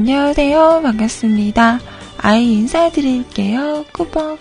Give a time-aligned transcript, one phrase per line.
[0.00, 0.80] 안녕하세요.
[0.82, 1.78] 반갑습니다.
[2.16, 3.84] 아이 인사드릴게요.
[3.92, 4.38] 꾸벅.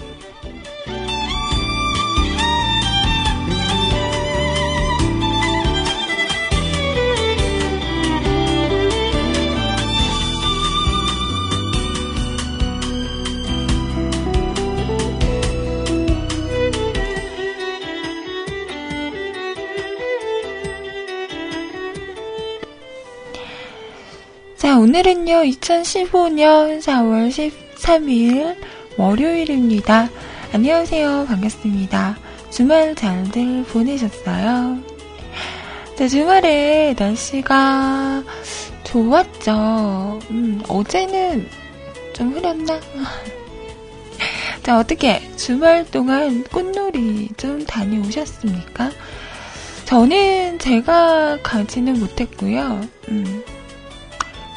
[24.80, 27.30] 오늘은요, 2015년 4월
[27.76, 28.56] 13일
[28.96, 30.10] 월요일입니다.
[30.54, 31.26] 안녕하세요.
[31.28, 32.18] 반갑습니다.
[32.50, 34.80] 주말 잘들 보내셨어요?
[35.98, 38.24] 자, 주말에 날씨가
[38.86, 40.20] 좋았죠.
[40.32, 41.50] 음, 어제는
[42.14, 42.80] 좀 흐렸나?
[44.64, 48.92] 자, 어떻게 주말 동안 꽃놀이 좀 다녀오셨습니까?
[49.84, 52.80] 저는 제가 가지는 못했고요.
[53.10, 53.44] 음,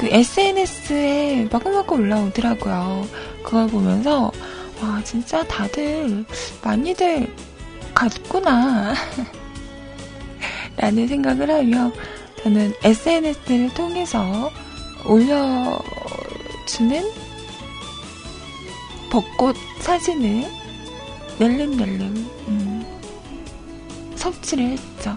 [0.03, 3.07] 그 SNS에 마구마구 올라오더라고요.
[3.45, 4.33] 그걸 보면서,
[4.83, 6.25] 와, 진짜 다들
[6.61, 7.33] 많이들
[7.95, 8.95] 갔구나.
[10.77, 11.93] 라는 생각을 하며,
[12.43, 14.51] 저는 SNS를 통해서
[15.07, 15.81] 올려주는
[19.09, 20.51] 벚꽃 사진을
[21.39, 22.85] 낼름낼름, 음,
[24.17, 25.17] 섭취를 했죠.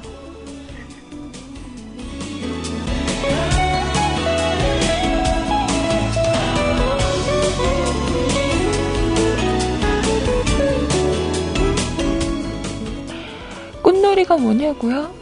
[14.15, 15.13] 꽃놀이가 뭐냐고요?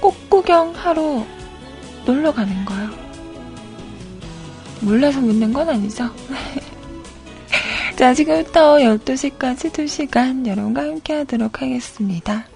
[0.00, 1.24] 꽃구경 하러
[2.04, 2.90] 놀러 가는 거요.
[4.80, 6.10] 몰라서 묻는 건 아니죠?
[7.96, 12.46] 자, 지금부터 12시까지 2시간 여러분과 함께 하도록 하겠습니다.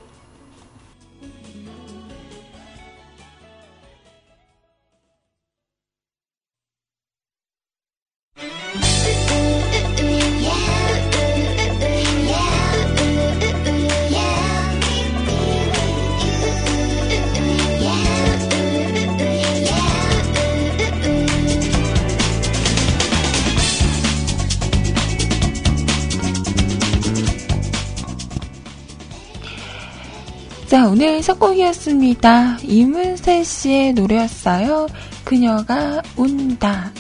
[30.77, 32.59] 자, 오늘 첫 곡이었습니다.
[32.63, 34.89] 이문세 씨의 노래였어요.
[35.25, 36.93] 그녀가 온다.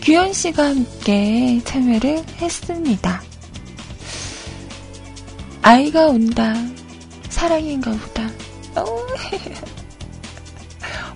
[0.00, 3.22] 규현 씨가 함께 참여를 했습니다.
[5.60, 6.54] 아이가 온다.
[7.28, 8.30] 사랑인가 보다.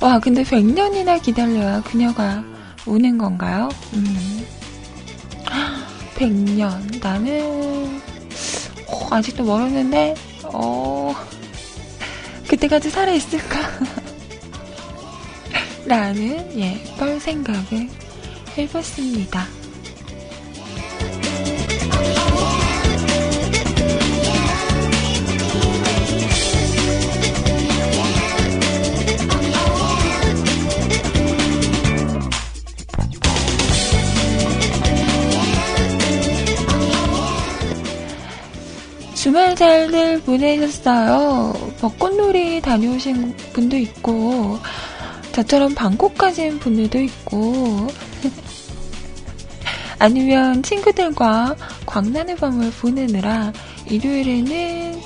[0.02, 2.44] 와, 근데 100년이나 기다려야 그녀가
[2.84, 3.70] 오는 건가요?
[3.94, 4.46] 음.
[6.14, 7.02] 100년.
[7.02, 8.02] 나는,
[8.86, 11.14] 어, 아직도 멀었는데, 어,
[12.60, 13.58] 그때까지 살아있을까?
[15.86, 17.88] 라는, 예, 뻘 생각을
[18.56, 19.59] 해봤습니다.
[39.20, 41.52] 주말 잘들 보내셨어요.
[41.78, 44.58] 벚꽃놀이 다녀오신 분도 있고,
[45.32, 47.86] 저처럼 방콕 가신 분들도 있고,
[50.00, 53.52] 아니면 친구들과 광란의 밤을 보내느라
[53.90, 54.98] 일요일에는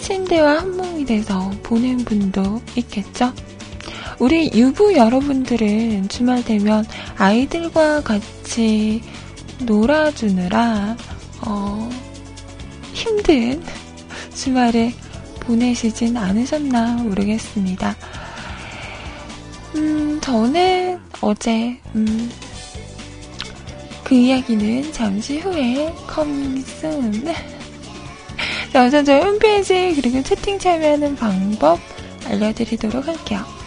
[0.00, 3.32] 침대와 한몸이 돼서 보낸 분도 있겠죠?
[4.18, 6.84] 우리 유부 여러분들은 주말 되면
[7.16, 9.00] 아이들과 같이
[9.60, 10.94] 놀아주느라,
[11.46, 12.11] 어,
[13.02, 13.62] 힘든
[14.34, 14.94] 주말에
[15.40, 17.96] 보내시진 않으셨나 모르겠습니다.
[19.74, 22.30] 음, 저는 어제, 음,
[24.04, 27.34] 그 이야기는 잠시 후에 coming soon.
[28.72, 31.80] 자, 우선 저희 홈페이지 그리고 채팅 참여하는 방법
[32.26, 33.61] 알려드리도록 할게요.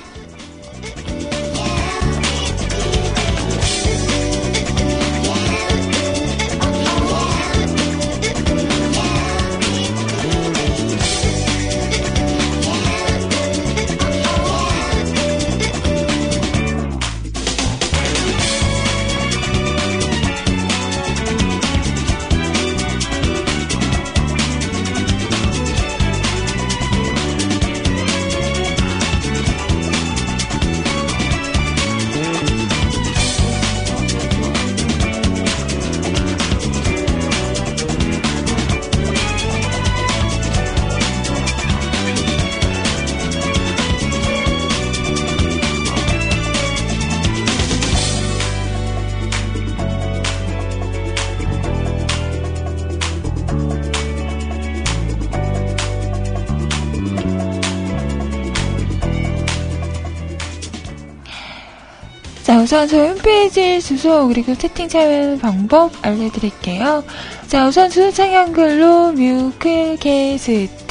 [62.66, 67.04] 우선 저희 홈페이지 주소 그리고 채팅 참여 방법 알려드릴게요.
[67.46, 70.88] 자, 우선 주소창 한글로 뮤클캐스트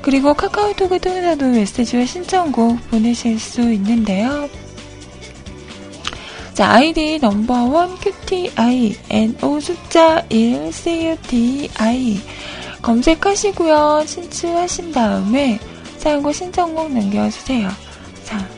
[0.00, 4.48] 그리고 카카오톡을 통해서도 메시지와 신청곡 보내실 수 있는데요.
[6.54, 12.18] 자, 아이디 넘버원 QTI, NO 숫자 1 CUTI
[12.80, 14.04] 검색하시고요.
[14.06, 15.58] 신청하신 다음에
[15.98, 17.68] 사연과 신청곡 남겨주세요.
[18.24, 18.48] 자,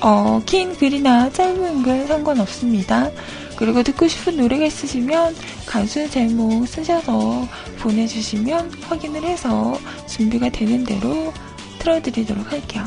[0.00, 3.10] 어, 긴 글이나 짧은 글 상관없습니다.
[3.56, 11.32] 그리고 듣고 싶은 노래가 있으시면 가수 제목 쓰셔서 보내주시면 확인을 해서 준비가 되는 대로
[11.78, 12.84] 틀어드리도록 할게요.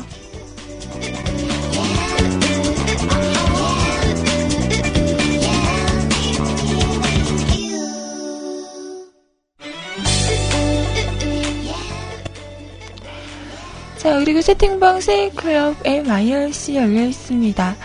[13.96, 17.76] 자, 그리고 채팅방 세이클럽 MIRC 열려 있습니다.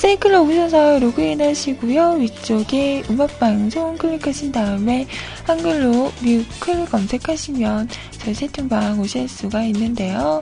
[0.00, 2.12] 세이클럽 오셔서 로그인 하시고요.
[2.12, 5.06] 위쪽에 음악방송 클릭하신 다음에
[5.44, 7.86] 한글로 뮤클 검색하시면
[8.18, 10.40] 저희 채팅방 오실 수가 있는데요.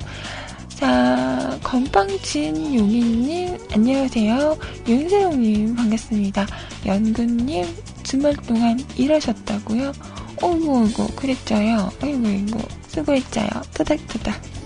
[0.69, 4.57] 자, 건빵진 용인님, 안녕하세요.
[4.87, 6.47] 윤세용님, 반갑습니다.
[6.87, 7.67] 연근님,
[8.05, 9.93] 주말 동안 일하셨다고요?
[10.41, 11.91] 어이구, 어이구, 그랬쪄요.
[12.01, 13.49] 어이구, 어이구, 수고했쪄요.
[13.75, 14.58] 토닥토닥.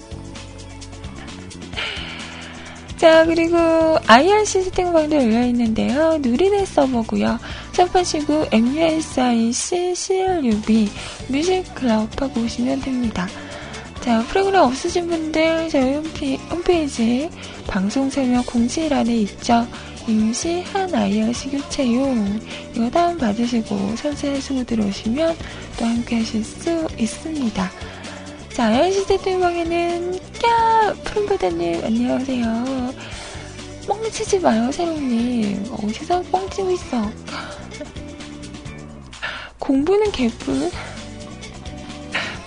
[3.03, 3.59] 자, 그리고
[4.07, 6.19] IRC 채팅방도 열려있는데요.
[6.19, 7.37] 누리넷 서버고요
[7.73, 10.89] 샵하시고 MUSIC CLUB
[11.27, 13.27] music cloud 하고 오시면 됩니다.
[14.03, 15.95] 자, 프로그램 없으신 분들 저희
[16.49, 17.29] 홈페이지
[17.67, 19.67] 방송 설명 공지란에 있죠.
[20.07, 22.39] 임시 한 IRC 교체용
[22.73, 25.37] 이거 다운받으시고 선생하시고 들어오시면
[25.77, 27.69] 또 함께 하실 수 있습니다.
[28.55, 32.93] 자, 아연시대 뜰방에는 까 푸른바다님 안녕하세요.
[33.87, 35.65] 뻥치지 마요, 새롱님.
[35.83, 37.11] 어디서 뻥치고 있어.
[39.59, 40.71] 공부는 개뿔.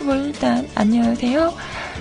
[0.04, 1.54] 뭐 일단 안녕하세요.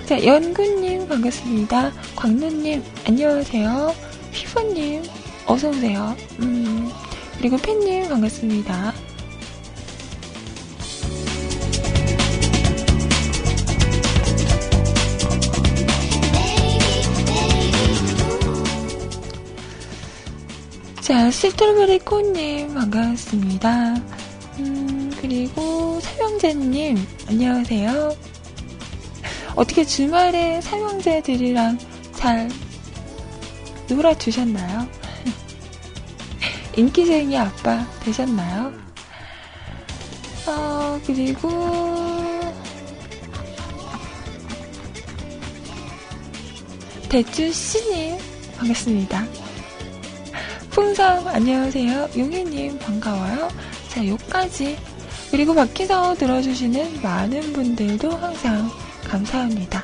[0.05, 1.91] 자, 연구님 반갑습니다.
[2.15, 3.95] 광누님 안녕하세요.
[4.33, 5.03] 휘퍼님
[5.47, 6.15] 어서 오세요.
[6.39, 6.91] 음,
[7.39, 8.93] 그리고 팬님 반갑습니다.
[21.05, 23.93] 자, 스트로베리 꽃님, 반갑습니다.
[24.57, 26.97] 음, 그리고 삼형제님,
[27.29, 28.17] 안녕하세요.
[29.55, 31.77] 어떻게 주말에 삼형제들이랑
[32.13, 32.49] 잘
[33.87, 34.87] 놀아주셨나요?
[36.75, 38.73] 인기쟁이 아빠 되셨나요?
[40.47, 41.51] 어, 그리고,
[47.09, 48.17] 대주씨님,
[48.57, 49.44] 반갑습니다.
[50.75, 52.09] 풍성 안녕하세요.
[52.17, 53.47] 용희님 반가워요.
[53.87, 54.77] 자, 요까지.
[55.31, 58.69] 그리고 밖에서 들어주시는 많은 분들도 항상
[59.07, 59.81] 감사합니다.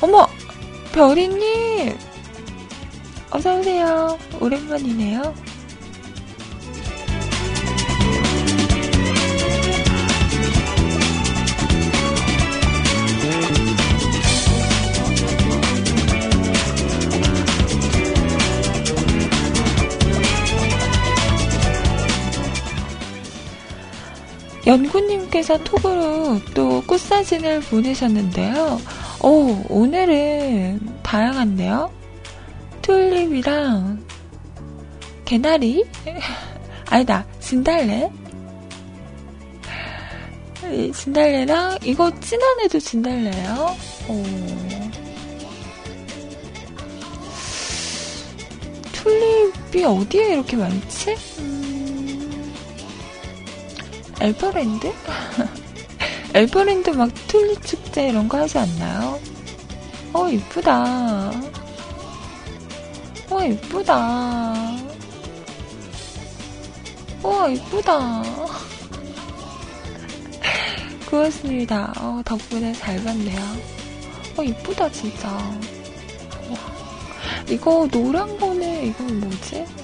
[0.00, 0.26] 어머!
[0.92, 1.96] 별이님!
[3.30, 4.18] 어서오세요.
[4.40, 5.53] 오랜만이네요.
[24.66, 28.80] 연구님께서 톡으로 또 꽃사진을 보내셨는데요.
[29.22, 31.92] 오, 오늘은 다양한데요?
[32.82, 34.04] 튤립이랑
[35.24, 35.84] 개나리?
[36.88, 38.10] 아니다, 진달래?
[40.92, 43.76] 진달래랑 이거 진한 애도 진달래예요.
[44.08, 44.22] 오.
[48.92, 51.16] 튤립이 어디에 이렇게 많지?
[51.40, 51.63] 음.
[54.24, 54.90] 엘버랜드?
[56.32, 59.20] 엘버랜드 막 튤립 축제 이런 거 하지 않나요?
[60.14, 61.30] 어, 이쁘다.
[63.28, 64.54] 어, 이쁘다.
[67.22, 68.22] 어, 이쁘다.
[71.10, 71.92] 고맙습니다.
[71.98, 73.42] 어, 덕분에 잘 봤네요.
[74.38, 75.28] 어, 이쁘다, 진짜.
[75.28, 76.56] 와.
[77.50, 79.83] 이거 노란 거는, 이건 뭐지?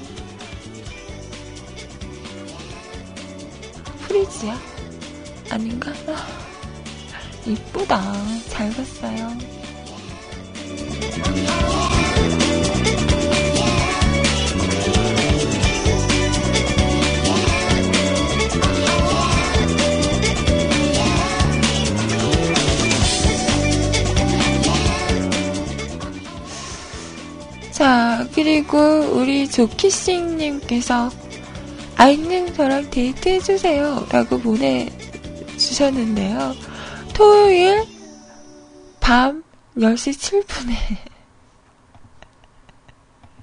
[4.10, 4.58] 프리즈야?
[5.50, 5.92] 아닌가?
[7.46, 8.12] 이쁘다.
[8.48, 9.38] 잘 봤어요.
[27.70, 28.76] 자, 그리고
[29.12, 31.10] 우리 조키싱님께서
[32.00, 34.06] 아이님 저랑 데이트 해주세요.
[34.10, 36.54] 라고 보내주셨는데요.
[37.12, 37.84] 토요일
[39.00, 39.44] 밤
[39.76, 40.72] 10시 7분에.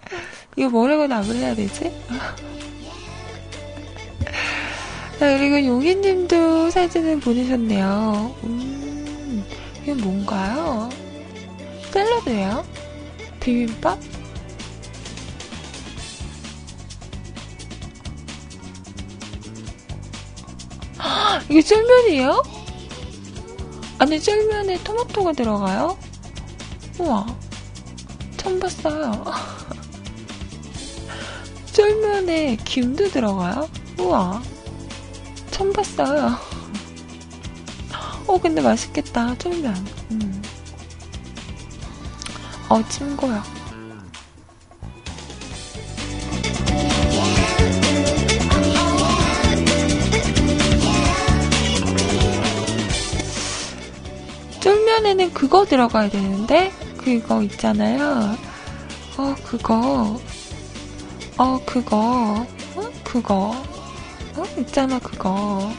[0.58, 1.84] 이거 뭐라고 답을 해야 되지?
[5.20, 8.36] 자, 그리고 용희님도 사진을 보내셨네요.
[8.44, 9.46] 음,
[9.84, 10.90] 이게 뭔가요?
[11.92, 12.66] 샐러드예요?
[13.40, 14.17] 비빔밥?
[21.50, 22.44] 이게 쫄면이에요?
[24.00, 25.98] 아니, 쫄면에 토마토가 들어가요?
[27.00, 27.26] 우와.
[28.38, 29.24] 처음 봤어요.
[31.74, 33.70] 쫄면에 김도 들어가요?
[34.00, 34.42] 우와.
[35.52, 36.38] 처음 봤어요.
[38.28, 39.74] 어, 근데 맛있겠다, 쫄면.
[40.12, 40.42] 음.
[42.70, 43.44] 어, 친구야.
[54.98, 56.72] 쫄면에는 그거 들어가야 되는데?
[56.98, 58.36] 그거 있잖아요.
[59.18, 60.20] 어 그거.
[61.38, 62.46] 어 그거.
[62.76, 63.56] 어 그거.
[64.36, 65.72] 어 있잖아 그거.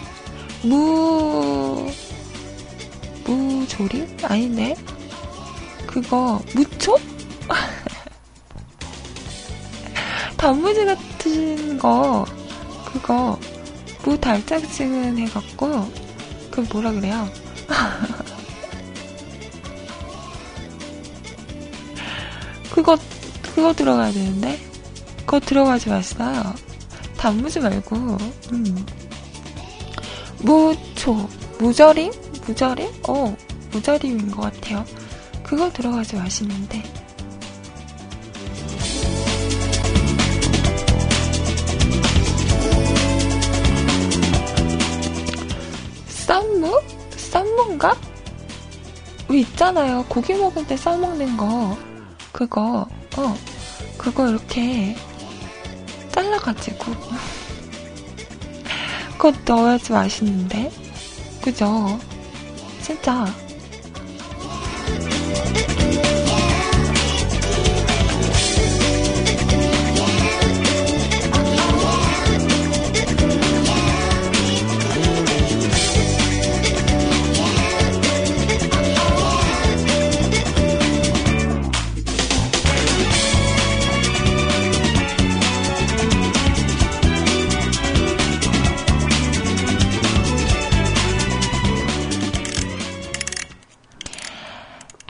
[0.63, 1.91] 무
[3.25, 4.77] 무조림 아니네.
[5.87, 6.41] 그거.
[6.55, 6.97] 무초?
[10.37, 12.25] 단무지 같은 거.
[12.93, 13.39] 그거.
[14.05, 16.09] 무달짝지근 해갖고.
[16.51, 17.29] 그 뭐라 그래요
[22.79, 22.97] 그거,
[23.43, 24.57] 그거 들어가야 되는데?
[25.27, 26.55] 그거 들어가지 마어요
[27.17, 27.97] 단무지 말고,
[28.53, 28.87] 음.
[30.43, 32.13] 무초, 무절임?
[32.47, 32.89] 무절임?
[33.09, 33.37] 어,
[33.73, 34.85] 무절임인 것 같아요.
[35.43, 36.85] 그거 들어가지 마시는데.
[46.07, 46.81] 쌈무?
[47.17, 47.97] 쌈무인가?
[49.29, 50.05] 왜 있잖아요.
[50.09, 51.88] 고기 먹을 때 싸먹는 거.
[52.33, 53.39] 그거, 어,
[53.97, 54.97] 그거 이렇게
[56.13, 56.93] 잘라가지고.
[59.19, 60.71] 그거 넣어야지 맛있는데?
[61.43, 61.99] 그죠?
[62.83, 63.27] 진짜.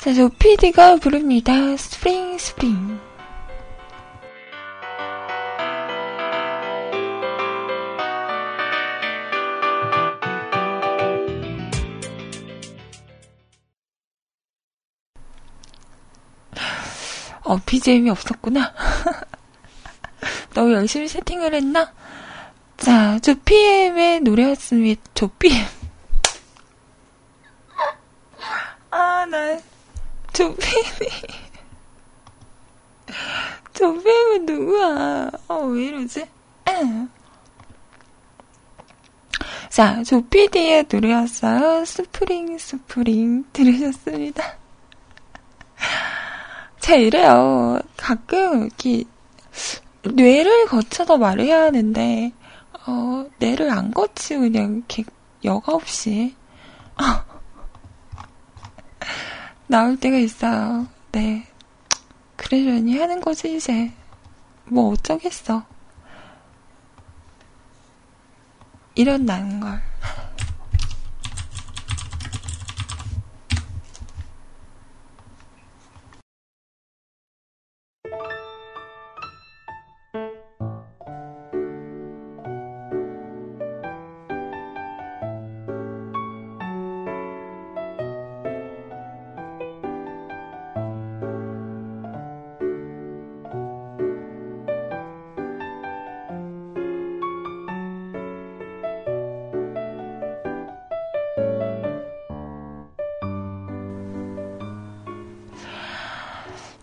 [0.09, 1.53] 자, 저 PD가 부릅니다.
[1.77, 2.99] 스프링, 스프링.
[17.45, 18.73] 어, BGM이 없었구나.
[20.55, 21.93] 너무 열심히 세팅을 했나?
[22.79, 25.03] 자, 조PM의 노래였습니다.
[25.13, 25.67] 조PM.
[28.91, 29.68] 아, 나.
[30.39, 31.11] 조펨이.
[33.75, 35.31] 조펨은 누구야?
[35.49, 36.27] 어, 왜 이러지?
[39.69, 41.85] 자, 조피디의 노래였어요.
[41.85, 43.47] Spring, Spring.
[43.53, 44.57] 들으셨습니다.
[46.79, 47.81] 자, 이래요.
[47.97, 49.03] 가끔, 이렇게,
[50.03, 52.33] 뇌를 거쳐서 말을 해야 하는데,
[52.87, 55.03] 어, 뇌를 안 거치고 그냥 이렇게
[55.45, 56.37] 여과 없이,
[56.95, 57.38] 어,
[59.69, 60.89] 나올 때가 있어요.
[61.13, 61.47] 네.
[62.37, 63.93] 그러려니 하는 거지, 이제.
[64.65, 65.65] 뭐 어쩌겠어.
[68.95, 69.88] 이런다는 걸.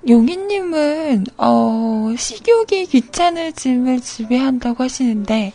[0.08, 5.54] 용인님은, 어, 식욕이 귀찮을짐을 지배한다고 하시는데,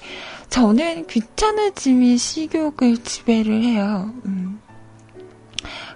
[0.48, 4.12] 저는 귀찮을짐이 식욕을 지배를 해요.
[4.24, 4.60] 음.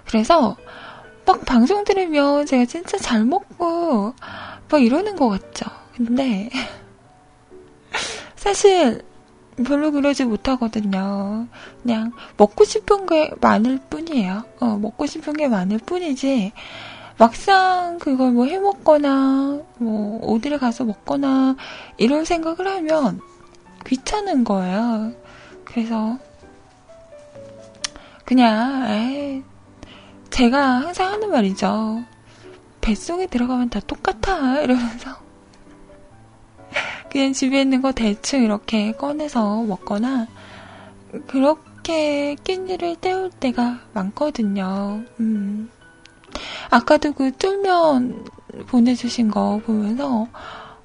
[0.05, 0.55] 그래서,
[1.25, 4.13] 막 방송 들으면 제가 진짜 잘 먹고,
[4.69, 5.65] 막 이러는 것 같죠.
[5.95, 6.49] 근데,
[8.37, 9.03] 사실,
[9.65, 11.47] 별로 그러지 못하거든요.
[11.83, 14.43] 그냥, 먹고 싶은 게 많을 뿐이에요.
[14.61, 16.53] 어, 먹고 싶은 게 많을 뿐이지,
[17.17, 21.55] 막상 그걸 뭐 해먹거나, 뭐, 어디를 가서 먹거나,
[21.97, 23.21] 이런 생각을 하면
[23.85, 25.13] 귀찮은 거예요.
[25.63, 26.17] 그래서,
[28.25, 29.43] 그냥, 에이,
[30.29, 32.03] 제가 항상 하는 말이죠.
[32.81, 34.59] 뱃속에 들어가면 다 똑같아.
[34.59, 35.15] 이러면서.
[37.09, 40.27] 그냥 집에 있는 거 대충 이렇게 꺼내서 먹거나,
[41.27, 45.01] 그렇게 끼니를 때울 때가 많거든요.
[45.21, 45.69] 음.
[46.69, 48.25] 아까도 그 쫄면
[48.67, 50.27] 보내주신 거 보면서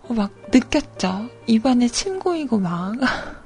[0.02, 1.28] 어, 막 느꼈죠.
[1.46, 2.94] 입안에 침 고이고 막.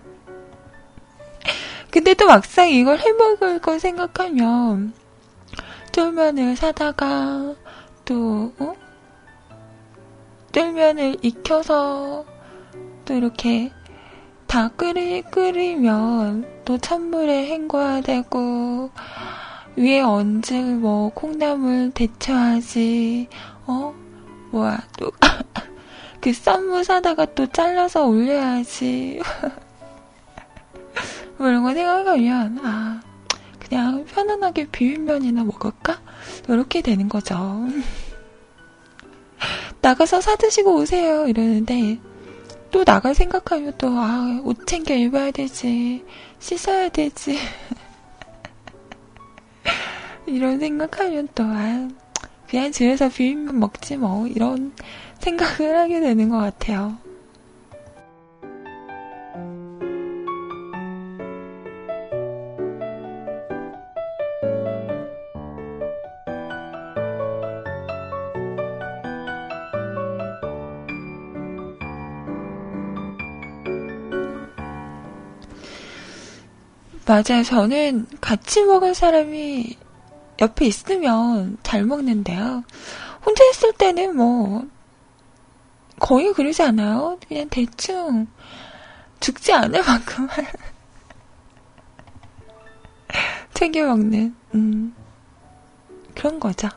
[1.90, 4.92] 근데 또 막상 이걸 해 먹을 걸 생각하면
[5.92, 7.54] 쫄면을 사다가
[8.04, 8.74] 또 어?
[10.50, 12.24] 쫄면을 익혀서
[13.04, 13.70] 또 이렇게
[14.46, 18.90] 다 끓이, 끓이면 또 찬물에 헹궈야 되고
[19.76, 23.28] 위에 얹을 뭐 콩나물 데쳐야지?
[23.66, 23.94] 어?
[24.50, 25.10] 뭐야 또.
[26.20, 29.20] 그 쌈무 사다가 또 잘라서 올려야지.
[31.36, 33.00] 뭐 이런 거 생각하면 아
[33.58, 36.00] 그냥 편안하게 비빔면이나 먹을까?
[36.48, 37.36] 이렇게 되는 거죠.
[39.82, 41.98] 나가서 사 드시고 오세요 이러는데
[42.70, 46.04] 또 나갈 생각하면 또 아 옷 챙겨 입어야 되지
[46.38, 47.38] 씻어야 되지
[50.26, 51.88] 이런 생각하면 또, 아,
[52.48, 54.72] 그냥 집에서 비빔면 먹지 뭐, 이런
[55.20, 57.03] 생각을 하게 되는 것 같아요.
[77.06, 77.42] 맞아요.
[77.44, 79.76] 저는 같이 먹을 사람이
[80.40, 82.64] 옆에 있으면 잘 먹는데요.
[83.24, 84.64] 혼자 있을 때는 뭐,
[86.00, 87.18] 거의 그러지 않아요?
[87.28, 88.26] 그냥 대충
[89.20, 90.28] 죽지 않을 만큼만
[93.52, 94.94] 챙겨 먹는, 음,
[96.14, 96.68] 그런 거죠.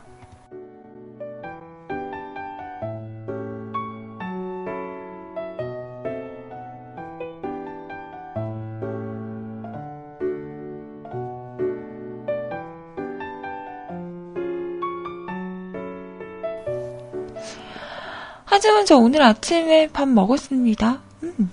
[18.58, 21.00] 하지만 저 오늘 아침에 밥 먹었습니다.
[21.22, 21.52] 음.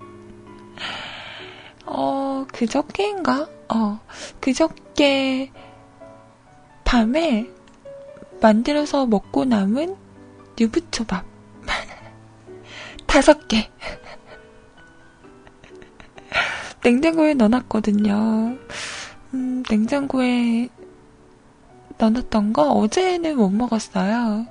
[1.84, 3.46] 어, 그저께인가?
[3.68, 4.00] 어,
[4.40, 5.52] 그저께
[6.82, 7.46] 밤에
[8.40, 9.94] 만들어서 먹고 남은
[10.58, 11.26] 유부초밥.
[13.06, 13.70] 다섯 개.
[16.82, 18.56] 냉장고에 넣어놨거든요.
[19.34, 20.70] 음, 냉장고에
[21.98, 24.46] 넣어놨던 거 어제는 못 먹었어요.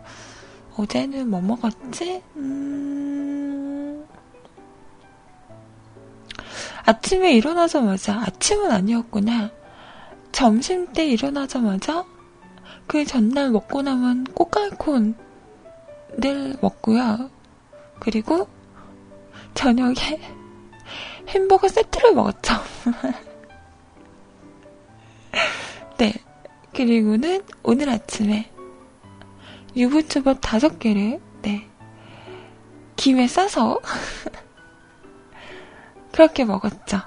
[0.82, 2.24] 어제는 뭐 먹었지?
[2.38, 4.08] 음...
[6.84, 9.52] 아침에 일어나자마자, 아침은 아니었구나.
[10.32, 12.04] 점심 때 일어나자마자
[12.88, 15.14] 그 전날 먹고 남은 꽃갈콘을
[16.62, 17.30] 먹고요.
[18.00, 18.48] 그리고
[19.54, 20.20] 저녁에
[21.28, 22.56] 햄버거 세트를 먹었죠.
[26.00, 26.14] 네.
[26.74, 28.50] 그리고는 오늘 아침에
[29.76, 31.68] 유부초밥 다섯 개를, 네.
[32.96, 33.80] 김에 싸서,
[36.12, 37.00] 그렇게 먹었죠.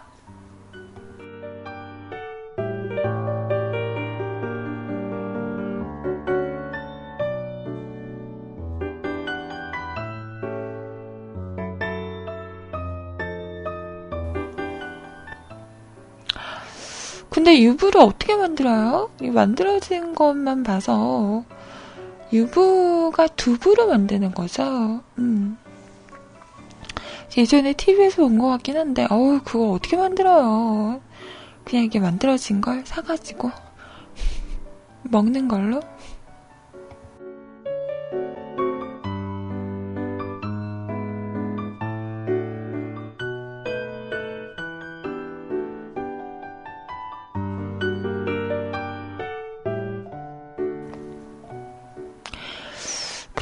[17.30, 19.10] 근데 유부를 어떻게 만들어요?
[19.20, 21.44] 만들어진 것만 봐서
[22.34, 25.02] 유부가 두부로 만드는 거죠.
[25.18, 25.56] 음.
[27.36, 31.00] 예전에 TV에서 본 것 같긴 한데, 어우, 그거 어떻게 만들어요?
[31.64, 33.50] 그냥 이게 만들어진 걸 사가지고
[35.04, 35.80] 먹는 걸로?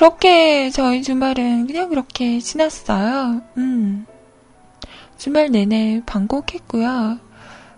[0.02, 3.40] 그렇게 저희 주말은 그냥 그렇게 지났어요.
[3.56, 4.04] 음.
[5.16, 7.20] 주말 내내 방콕했고요.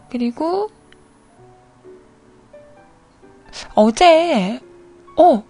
[0.08, 0.70] 그리고
[3.74, 4.58] 어제
[5.18, 5.44] 어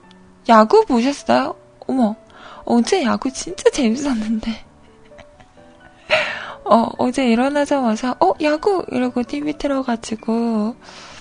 [0.49, 1.55] 야구 보셨어요?
[1.87, 2.17] 어머
[2.65, 4.51] 어제 야구 진짜 재밌었는데
[6.67, 10.75] 어 어제 일어나자마자 어 야구 이러고 TV 틀어가지고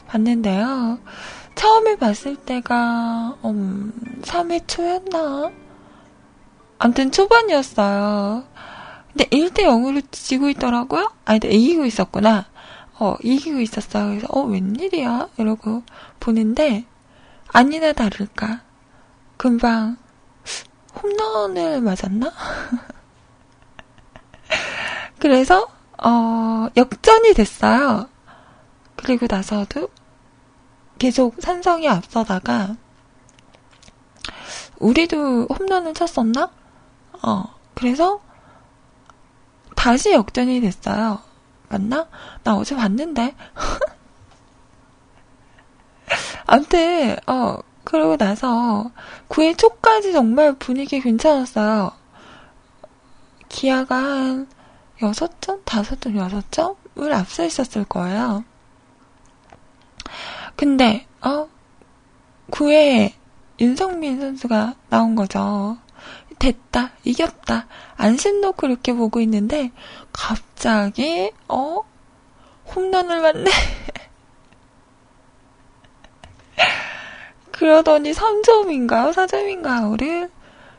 [0.07, 0.97] 봤는데요.
[1.55, 5.51] 처음에 봤을 때가 음 3회 초였나?
[6.79, 8.43] 아무튼 초반이었어요.
[9.13, 11.11] 근데 1대 0으로 지고 있더라고요?
[11.23, 12.47] 아니, 이기고 있었구나.
[12.99, 14.09] 어, 이기고 있었어요.
[14.09, 15.29] 그래서, 어, 웬일이야?
[15.37, 15.83] 이러고
[16.19, 16.85] 보는데,
[17.47, 18.61] 아니나 다를까.
[19.37, 19.97] 금방,
[21.01, 22.31] 홈런을 맞았나?
[25.19, 25.67] 그래서,
[26.03, 28.09] 어, 역전이 됐어요.
[28.95, 29.89] 그리고 나서도
[30.99, 32.75] 계속 산성이 앞서다가,
[34.79, 36.49] 우리도 홈런을 쳤었나?
[37.21, 38.21] 어, 그래서,
[39.75, 41.19] 다시 역전이 됐어요.
[41.69, 42.08] 맞나?
[42.43, 43.36] 나 어제 봤는데.
[46.45, 48.91] 아무튼, 어, 그러고 나서
[49.29, 51.91] 9회 초까지 정말 분위기 괜찮았어요.
[53.49, 54.47] 기아가 한
[54.99, 55.63] 6점?
[55.65, 58.43] 5점, 6점을 앞서 있었을 거예요.
[60.55, 61.47] 근데, 어,
[62.51, 63.13] 9회에
[63.59, 65.77] 윤성민 선수가 나온 거죠.
[66.39, 69.71] 됐다, 이겼다, 안심 놓고 이렇게 보고 있는데,
[70.11, 71.81] 갑자기, 어?
[72.75, 73.49] 홈런을 맞네?
[77.51, 79.13] 그러더니 3점인가요?
[79.13, 80.29] 4점인가요를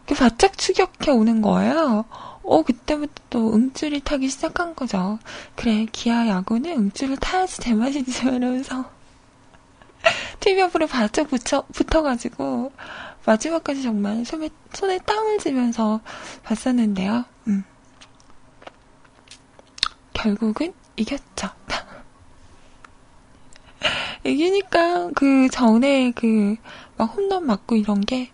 [0.06, 2.04] 이렇게 바짝 추격해 오는 거예요.
[2.42, 5.18] 어, 그때부터 또 응줄이 타기 시작한 거죠.
[5.56, 8.84] 그래, 기아 야구는 응줄을 타야지 제맛이지, 이러면서.
[10.40, 12.72] TV 옆으로 바짝 붙여, 붙어가지고,
[13.26, 16.00] 마지막까지 정말 손에, 손에 땀을 쥐면서
[16.42, 17.24] 봤었는데요.
[17.48, 17.64] 음.
[20.12, 21.48] 결국은 이겼죠.
[24.24, 26.56] 이기니까 그 전에 그
[26.96, 28.30] 막 홈런 맞고 이런 게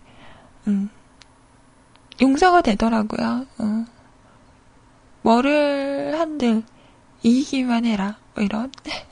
[0.67, 0.89] 음,
[2.21, 3.45] 용서가 되더라고요.
[3.57, 3.85] 어.
[5.23, 6.63] 뭐를 한들
[7.23, 8.17] 이기기만 해라.
[8.35, 8.71] 뭐 이런.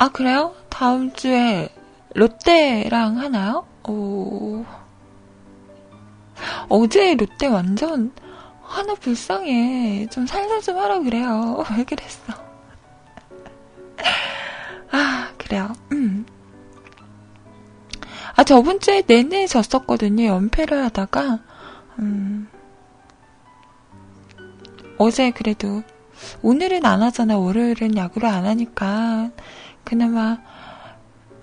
[0.00, 0.54] 아, 그래요?
[0.70, 1.68] 다음 주에
[2.14, 3.66] 롯데랑 하나요?
[3.86, 4.64] 오.
[6.70, 8.10] 어제 롯데 완전
[8.62, 10.06] 하나 불쌍해.
[10.10, 11.66] 좀 살살 좀 하라 그래요.
[11.76, 12.32] 왜 그랬어?
[14.90, 15.70] 아, 그래요.
[15.92, 16.24] 음.
[18.36, 20.24] 아, 저번 주에 내내 졌었거든요.
[20.24, 21.40] 연패를 하다가,
[21.98, 22.48] 음.
[24.96, 25.82] 어제 그래도,
[26.40, 27.36] 오늘은 안 하잖아.
[27.36, 29.30] 월요일은 야구를 안 하니까.
[29.84, 30.38] 그나마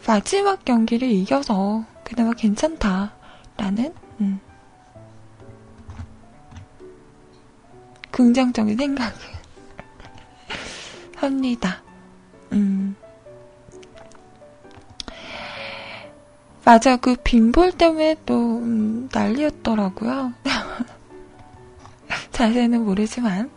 [0.06, 4.40] 마지막 경기를 이겨서 그나마 괜찮다라는 음,
[8.12, 9.12] 긍정적인 생각을
[11.18, 11.82] 합니다.
[12.54, 12.96] 음.
[16.64, 20.34] 맞아, 그 빈볼 때문에 또 음, 난리였더라고요.
[22.32, 23.50] 자세는 모르지만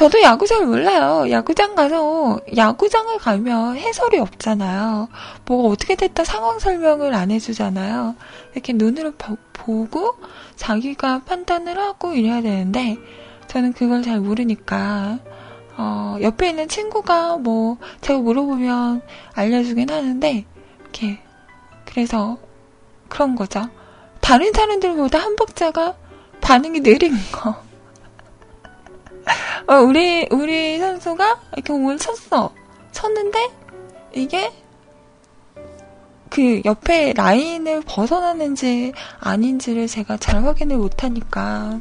[0.00, 1.30] 저도 야구 잘 몰라요.
[1.30, 5.10] 야구장 가서 야구장을 가면 해설이 없잖아요.
[5.44, 8.14] 뭐가 어떻게 됐다 상황 설명을 안 해주잖아요.
[8.54, 9.12] 이렇게 눈으로
[9.52, 10.16] 보고
[10.56, 12.96] 자기가 판단을 하고 이래야 되는데
[13.48, 15.18] 저는 그걸 잘 모르니까
[15.76, 19.02] 어, 옆에 있는 친구가 뭐 제가 물어보면
[19.34, 20.46] 알려주긴 하는데
[20.80, 21.18] 이렇게
[21.84, 22.38] 그래서
[23.10, 23.68] 그런 거죠.
[24.22, 25.94] 다른 사람들보다 한박자가
[26.40, 27.68] 반응이 느린 거.
[29.66, 32.52] 어, 우리, 우리 선수가 이렇게 공을 쳤어.
[32.92, 33.50] 쳤는데,
[34.14, 34.52] 이게,
[36.28, 41.80] 그 옆에 라인을 벗어나는지 아닌지를 제가 잘 확인을 못하니까,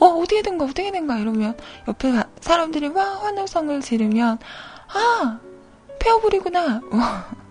[0.00, 4.38] 어, 어떻게 된 거야, 어떻게 된 거야, 이러면, 옆에 사람들이 막 환호성을 지르면,
[4.88, 5.38] 아,
[5.98, 6.80] 페어블이구나.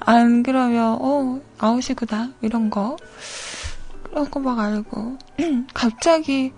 [0.00, 2.96] 안 그러면, 어, 아웃이구나, 이런 거.
[4.14, 5.18] 라고 막 알고
[5.74, 6.52] 갑자기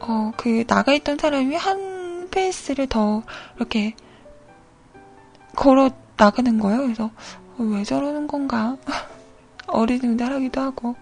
[0.00, 3.22] 어 그 나가 있던 사람이 한 페이스를 더
[3.56, 3.94] 이렇게
[5.56, 6.82] 걸어 나가는 거예요.
[6.82, 7.10] 그래서
[7.56, 8.76] 어, 왜 저러는 건가
[9.66, 10.96] 어리둥절하기도 하고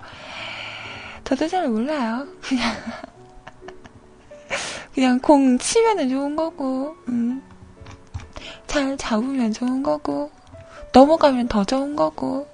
[1.24, 2.26] 저도 잘 몰라요.
[2.42, 2.74] 그냥
[4.94, 7.42] 그냥 공 치면은 좋은 거고 음.
[8.72, 10.30] 잘 잡으면 좋은 거고,
[10.94, 12.48] 넘어가면 더 좋은 거고,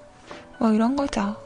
[0.58, 1.36] 뭐 이런 거죠.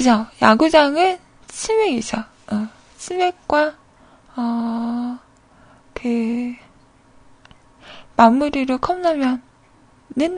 [0.00, 0.26] 그죠?
[0.40, 2.24] 야구장은 치맥이죠.
[2.50, 3.74] 어, 치맥과,
[4.34, 5.18] 어,
[5.92, 6.54] 그,
[8.16, 9.42] 마무리로 컵라면은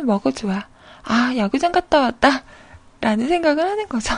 [0.05, 0.69] 먹어줘야,
[1.05, 2.43] 아, 야구장 갔다 왔다.
[3.01, 4.17] 라는 생각을 하는 거죠.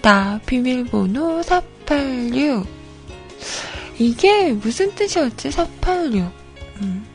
[0.00, 0.40] 노래였습니다.
[0.46, 2.66] 비밀번호 486.
[3.98, 5.50] 이게 무슨 뜻이었지?
[5.50, 6.32] 486.
[6.80, 7.06] 음.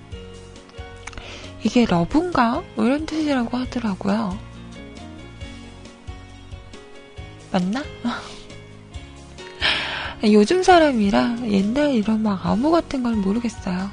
[1.63, 2.63] 이게 러브인가?
[2.75, 4.37] 뭐 이런 뜻이라고 하더라고요.
[7.51, 7.83] 맞나?
[10.23, 13.91] 요즘 사람이라 옛날 이런 막 암호 같은 걸 모르겠어요.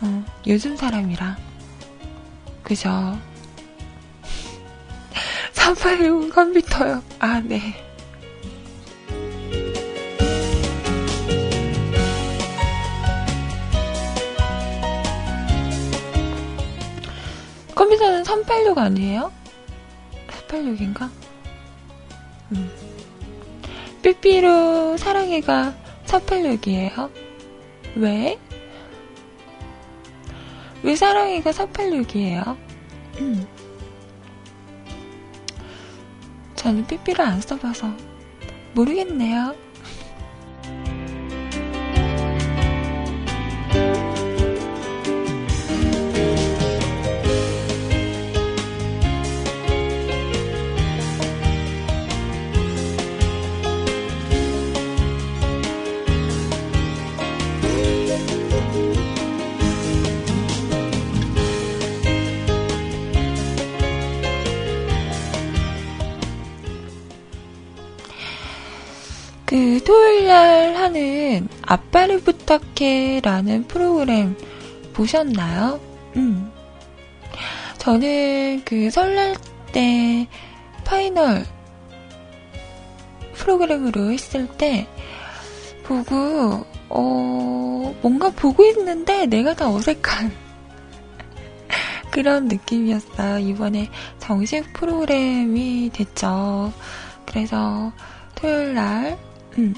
[0.00, 1.36] 어, 요즘 사람이라.
[2.62, 3.18] 그죠?
[5.52, 7.02] 386 컴퓨터요.
[7.18, 7.91] 아, 네.
[18.02, 19.32] 컴퓨터는 386 아니에요?
[20.48, 21.08] 386인가?
[22.52, 22.70] 음.
[24.02, 25.74] 삐삐로 사랑해가
[26.06, 27.10] 386이에요?
[27.96, 28.38] 왜?
[30.82, 32.56] 왜 사랑해가 386이에요?
[33.20, 33.46] 음.
[36.56, 37.88] 저는 삐삐를 안 써봐서
[38.74, 39.54] 모르겠네요.
[69.52, 74.34] 그 토요일 날 하는 아빠를 부탁해 라는 프로그램
[74.94, 75.78] 보셨나요?
[76.16, 76.50] 음.
[77.76, 79.36] 저는 그 설날
[79.70, 80.26] 때
[80.84, 81.44] 파이널
[83.34, 84.88] 프로그램으로 했을 때
[85.84, 90.32] 보고 어 뭔가 보고 있는데 내가 다 어색한
[92.10, 93.38] 그런 느낌이었어요.
[93.40, 96.72] 이번에 정식 프로그램이 됐죠.
[97.26, 97.92] 그래서
[98.34, 99.18] 토요일 날
[99.58, 99.74] 음.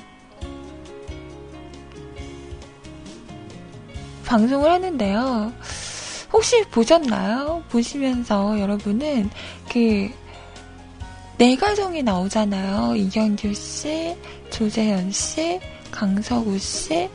[4.26, 5.52] 방송을 했는데요.
[6.32, 7.62] 혹시 보셨나요?
[7.70, 9.30] 보시면서 여러분은
[9.70, 10.10] 그
[11.38, 12.96] 네가정이 나오잖아요.
[12.96, 14.16] 이경규 씨,
[14.50, 15.60] 조재현 씨,
[15.90, 17.08] 강석우 씨,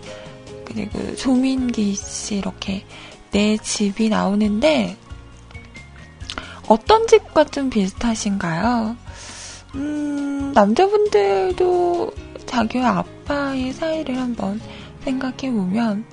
[0.65, 2.85] 그리고 조민기 씨 이렇게
[3.31, 4.97] 네 집이 나오는데
[6.67, 8.95] 어떤 집과 좀 비슷하신가요?
[9.75, 12.13] 음, 남자분들도
[12.49, 14.59] 자기와 아빠의 사이를 한번
[15.03, 16.03] 생각해 보면,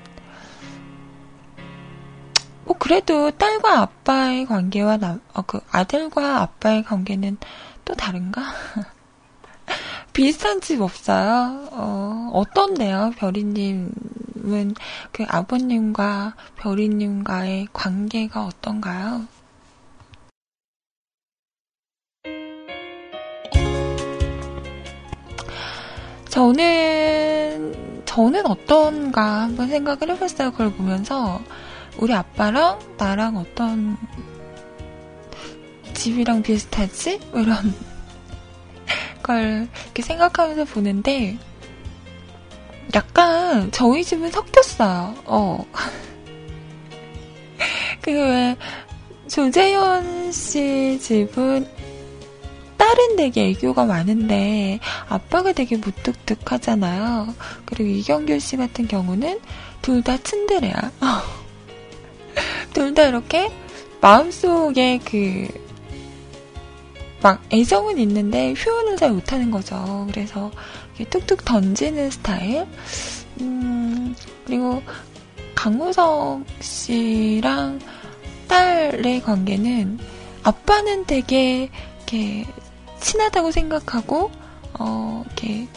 [2.63, 7.37] 뭐, 그래도 딸과 아빠의 관계와 남, 어, 그 아들과 아빠의 관계는
[7.85, 8.43] 또 다른가?
[10.13, 11.69] 비슷한 집 없어요?
[11.71, 13.13] 어, 어떤데요?
[13.17, 14.75] 별이님은
[15.11, 19.25] 그 아버님과 별이님과의 관계가 어떤가요?
[26.29, 30.51] 저는, 저는 어떤가 한번 생각을 해봤어요.
[30.51, 31.41] 그걸 보면서.
[31.97, 33.97] 우리 아빠랑 나랑 어떤
[35.93, 37.19] 집이랑 비슷하지?
[37.31, 37.57] 뭐 이런
[39.23, 41.37] 걸 이렇게 생각하면서 보는데,
[42.93, 45.15] 약간 저희 집은 섞였어요.
[45.25, 45.65] 어.
[48.01, 48.55] 그 왜,
[49.27, 51.67] 조재현 씨 집은
[52.77, 57.33] 딸은 되게 애교가 많은데 아빠가 되게 무뚝뚝하잖아요.
[57.65, 59.39] 그리고 이경규 씨 같은 경우는
[59.81, 60.91] 둘 다 츤데레야.
[62.73, 63.51] 둘 다 이렇게
[64.01, 65.47] 마음속에 그,
[67.21, 70.07] 막 애정은 있는데 표현을 잘 못하는 거죠.
[70.11, 70.51] 그래서
[71.09, 72.65] 툭툭 던지는 스타일.
[73.41, 74.81] 음, 그리고
[75.55, 77.79] 강우석 씨랑
[78.47, 79.99] 딸의 관계는
[80.43, 82.45] 아빠는 되게 이렇게
[82.99, 84.31] 친하다고 생각하고
[84.79, 85.67] 어 이렇게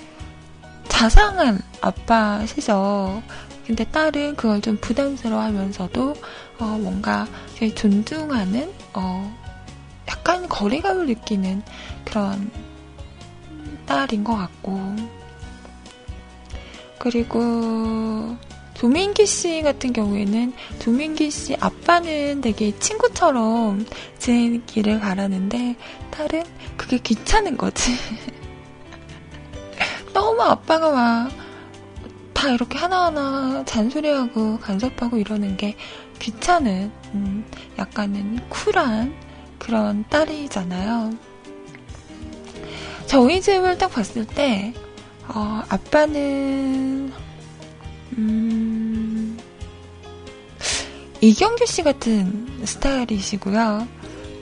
[0.88, 3.22] 자상한 아빠시죠.
[3.66, 6.14] 근데 딸은 그걸 좀 부담스러워하면서도
[6.58, 7.26] 어 뭔가
[7.74, 9.38] 존중하는 어
[10.08, 11.62] 약간 거리감을 느끼는
[12.04, 12.50] 그런
[13.86, 14.96] 딸인 것 같고
[16.98, 18.36] 그리고
[18.80, 23.86] 조민기 씨 같은 경우에는 조민기 씨 아빠는 되게 친구처럼
[24.18, 25.76] 지내기를 바라는데
[26.10, 26.44] 딸은
[26.76, 27.92] 그게 귀찮은 거지.
[30.12, 31.50] 너무 아빠가 막
[32.40, 35.76] 다 이렇게 하나하나 잔소리하고 간섭하고 이러는 게
[36.20, 37.44] 귀찮은 음,
[37.78, 39.14] 약간은 쿨한
[39.58, 41.12] 그런 딸이잖아요.
[43.04, 44.72] 저희 집을 딱 봤을 때
[45.28, 47.12] 어, 아빠는
[48.20, 49.38] 음,
[51.22, 53.88] 이경규 씨 같은 스타일이시고요.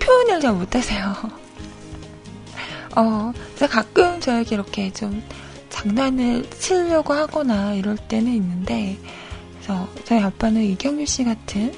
[0.00, 1.14] 표현을 잘 못하세요.
[2.96, 5.22] 어, 제가 가끔 저에게 이렇게 좀
[5.70, 8.98] 장난을 치려고 하거나 이럴 때는 있는데,
[9.54, 11.72] 그래서 저희 아빠는 이경규 씨 같은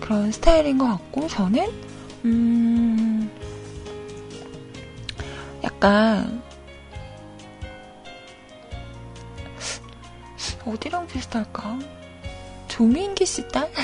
[0.00, 1.68] 그런 스타일인 것 같고, 저는,
[2.26, 3.30] 음,
[5.64, 6.42] 약간,
[10.64, 11.78] 어디랑 비슷할까?
[12.68, 13.70] 조민기 씨 딸?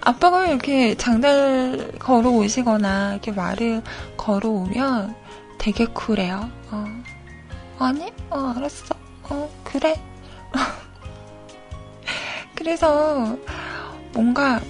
[0.00, 3.82] 아빠가 이렇게 장달 걸어오시거나 이렇게 말을
[4.16, 5.14] 걸어오면
[5.58, 6.50] 되게 쿨해요.
[6.70, 6.84] 어.
[7.78, 8.12] 아니?
[8.30, 8.94] 어, 알았어.
[9.24, 10.00] 어, 그래.
[12.56, 13.36] 그래서
[14.12, 14.60] 뭔가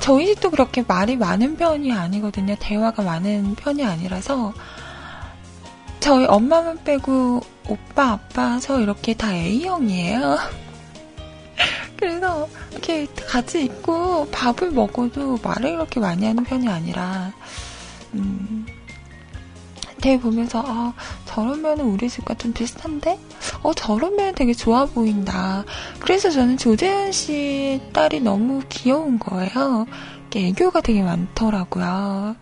[0.00, 2.56] 저희 집도 그렇게 말이 많은 편이 아니거든요.
[2.58, 4.54] 대화가 많은 편이 아니라서
[6.00, 10.38] 저희 엄마만 빼고 오빠, 아빠, 저 이렇게 다 A형이에요.
[11.96, 17.32] 그래서 이렇게 같이 있고 밥을 먹어도 말을 그렇게 많이 하는 편이 아니라,
[18.14, 18.66] 음,
[20.00, 20.94] 되게 보면서, 아,
[21.26, 23.20] 저러면 우리 집과 좀 비슷한데?
[23.62, 25.64] 어, 저러면 되게 좋아 보인다.
[26.00, 29.86] 그래서 저는 조재현 씨 딸이 너무 귀여운 거예요.
[30.34, 32.36] 애교가 되게 많더라고요.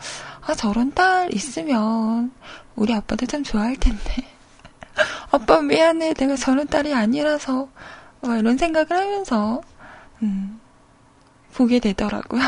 [0.48, 2.32] 아, 저런 딸 있으면
[2.74, 4.24] 우리 아빠도 참 좋아할 텐데.
[5.30, 6.14] 아빠 미안해.
[6.14, 7.68] 내가 저런 딸이 아니라서.
[8.22, 9.60] 뭐 이런 생각을 하면서,
[10.22, 10.58] 음,
[11.52, 12.40] 보게 되더라고요.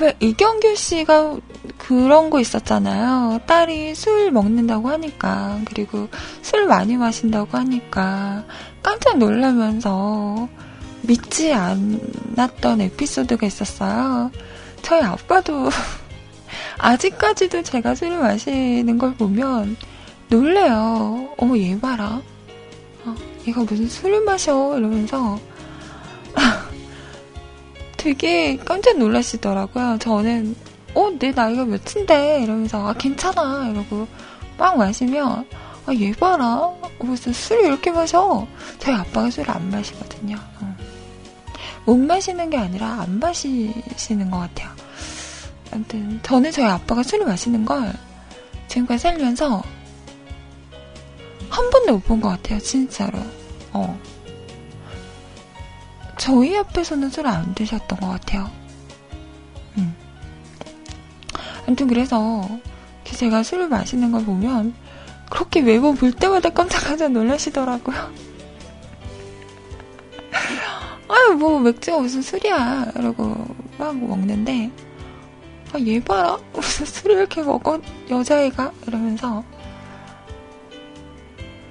[0.00, 1.36] 왜 이경규 씨가
[1.76, 3.40] 그런 거 있었잖아요.
[3.46, 6.08] 딸이 술 먹는다고 하니까 그리고
[6.40, 8.44] 술 많이 마신다고 하니까
[8.82, 10.48] 깜짝 놀라면서
[11.02, 14.30] 믿지 않았던 에피소드가 있었어요.
[14.80, 15.68] 저희 아빠도
[16.78, 19.76] 아직까지도 제가 술을 마시는 걸 보면
[20.28, 21.34] 놀래요.
[21.36, 22.22] 어머 얘 봐라.
[23.04, 23.14] 어,
[23.46, 25.38] 얘가 무슨 술을 마셔 이러면서
[28.00, 29.98] 되게 깜짝 놀라시더라고요.
[30.00, 30.56] 저는
[30.94, 32.42] 어, 내 나이가 몇인데?
[32.42, 33.68] 이러면서, 아, 괜찮아.
[33.68, 34.08] 이러고
[34.58, 35.46] 막 마시면,
[35.86, 36.72] 아, 얘 봐라.
[36.98, 38.46] 무슨 술을 이렇게 마셔?
[38.78, 40.36] 저희 아빠가 술을 안 마시거든요.
[40.60, 40.76] 어.
[41.84, 44.70] 못 마시는 게 아니라 안 마시시는 것 같아요.
[45.72, 47.92] 아무튼, 저는 저희 아빠가 술을 마시는 걸
[48.68, 49.62] 지금까지 살면서
[51.50, 52.58] 한 번도 못 본 것 같아요.
[52.60, 53.18] 진짜로.
[53.72, 53.98] 어.
[56.20, 58.50] 저희 앞에서는 술 안 드셨던 것 같아요.
[59.78, 59.96] 음.
[61.66, 62.46] 아무튼 그래서
[63.04, 64.74] 제가 술을 마시는 걸 보면
[65.30, 67.96] 그렇게 매번 볼 때마다 깜짝깜짝 놀라시더라고요.
[71.08, 72.92] 아유, 뭐, 맥주가 무슨 술이야.
[72.96, 73.46] 이러고
[73.78, 74.70] 막 먹는데,
[75.72, 76.38] 아, 얘 봐라.
[76.52, 78.72] 무슨 술을 이렇게 먹어, 여자애가?
[78.86, 79.42] 이러면서,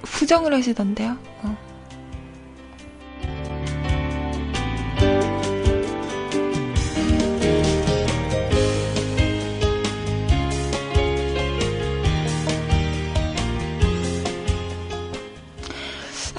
[0.02, 1.16] 부정을 하시던데요.
[1.42, 1.69] 어.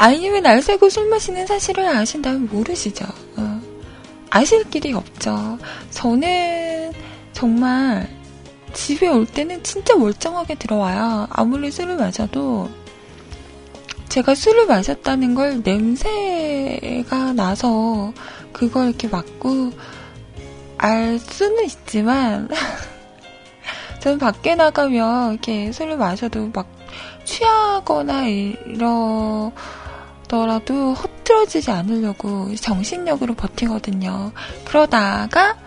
[0.02, 3.06] 아니면 날 새고 술 마시는 사실을 아신다면 모르시죠.
[3.38, 3.62] 어.
[4.32, 5.60] 아실 길이 없죠.
[5.92, 6.92] 저는
[7.34, 8.10] 정말
[8.74, 11.28] 집에 올 때는 진짜 멀쩡하게 들어와요.
[11.30, 12.68] 아무리 술을 마셔도
[14.10, 18.12] 제가 술을 마셨다는 걸 냄새가 나서
[18.52, 19.70] 그걸 이렇게 맡고
[20.80, 22.50] 알 수는 있지만
[24.02, 26.66] 저는 밖에 나가면 이렇게 술을 마셔도 막
[27.24, 29.52] 취하거나 이러
[30.32, 34.32] 더라도 허틀어지지 않으려고 정신력으로 버티거든요.
[34.64, 35.58] 그러다가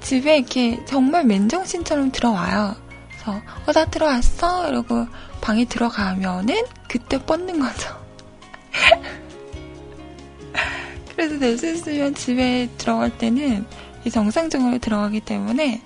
[0.00, 2.74] 집에 이렇게 정말 맨정신처럼 들어와요.
[3.08, 4.68] 그래서 어, 나 들어왔어?
[4.68, 5.06] 이러고
[5.40, 8.04] 방에 들어가면은 그때 뻗는 거죠.
[11.14, 13.64] 그래서 될수 있으면 집에 들어갈 때는
[14.10, 15.82] 정상적으로 들어가기 때문에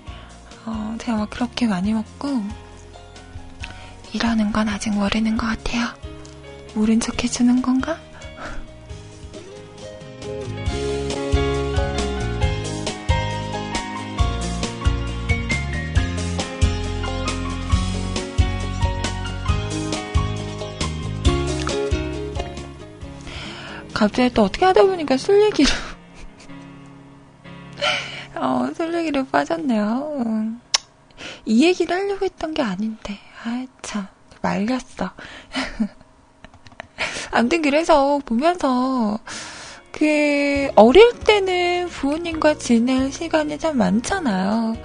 [0.65, 2.41] 어, 제가 막 그렇게 많이 먹고
[4.13, 5.89] 이러는 건 아직 모르는 것 같아요.
[6.73, 7.99] 모른 척 해주는 건가?
[23.95, 25.69] 갑자기 또 어떻게 하다 보니까 술 얘기로
[28.35, 30.23] 어, 술 얘기로 빠졌네요.
[30.25, 30.61] 음.
[31.45, 34.07] 이 얘기를 하려고 했던 게 아닌데 아 참
[34.41, 35.11] 말렸어.
[37.31, 39.19] 아무튼 그래서 보면서
[39.91, 44.75] 그 어릴 때는 부모님과 지낼 시간이 참 많잖아요.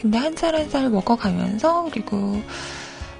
[0.00, 2.40] 근데 한 살 한 살 먹어가면서 그리고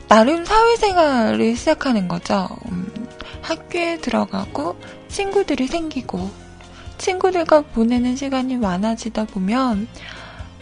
[0.08, 2.48] 나름 사회생활을 시작하는 거죠.
[2.70, 3.07] 음,
[3.48, 4.76] 학교에 들어가고
[5.08, 6.30] 친구들이 생기고
[6.98, 9.88] 친구들과 보내는 시간이 많아지다 보면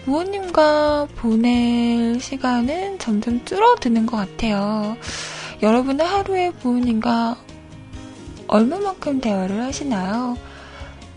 [0.05, 4.97] 부모님과 보낼 시간은 점점 줄어드는 것 같아요.
[5.63, 7.37] 여러분은 하루에 부모님과
[8.47, 10.39] 얼마만큼 대화를 하시나요?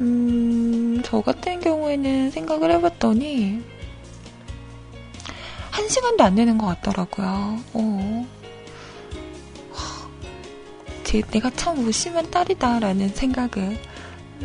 [0.02, 3.62] 음, 저 같은 경우에는 생각을 해봤더니,
[5.70, 7.60] 한 시간도 안 되는 것 같더라고요.
[7.74, 8.39] 어.
[11.10, 13.80] 제, 내가 참 무심한 딸이다라는 생각을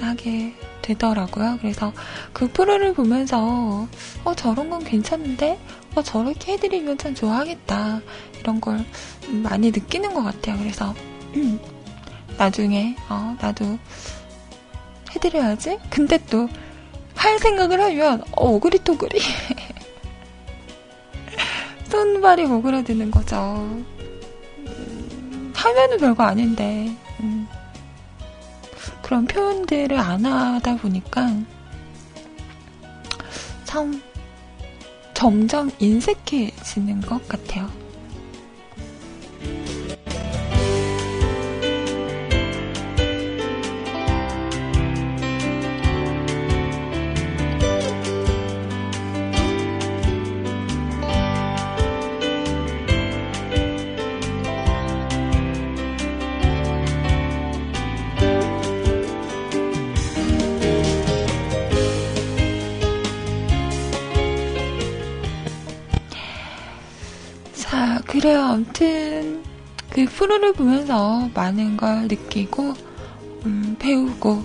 [0.00, 1.58] 하게 되더라고요.
[1.60, 1.92] 그래서
[2.32, 3.86] 그 프로를 보면서,
[4.24, 5.58] 어, 저런 건 괜찮은데?
[5.94, 8.00] 어, 저렇게 해드리면 참 좋아하겠다.
[8.40, 8.82] 이런 걸
[9.28, 10.56] 많이 느끼는 것 같아요.
[10.56, 10.94] 그래서,
[11.36, 11.60] 음,
[12.38, 13.78] 나중에, 어, 나도
[15.14, 15.80] 해드려야지?
[15.90, 16.48] 근데 또,
[17.14, 19.20] 할 생각을 하면, 어, 오그리 토그리.
[21.90, 23.84] 손발이 오그라드는 거죠.
[25.64, 27.48] 하면은 별거 아닌데 음,
[29.02, 31.30] 그런 표현들을 안 하다 보니까
[33.64, 34.02] 참
[35.14, 37.70] 점점 인색해지는 것 같아요.
[68.24, 68.40] 그래요.
[68.40, 69.44] 아무튼
[69.90, 72.72] 그 프로를 보면서 많은 걸 느끼고
[73.44, 74.42] 음, 배우고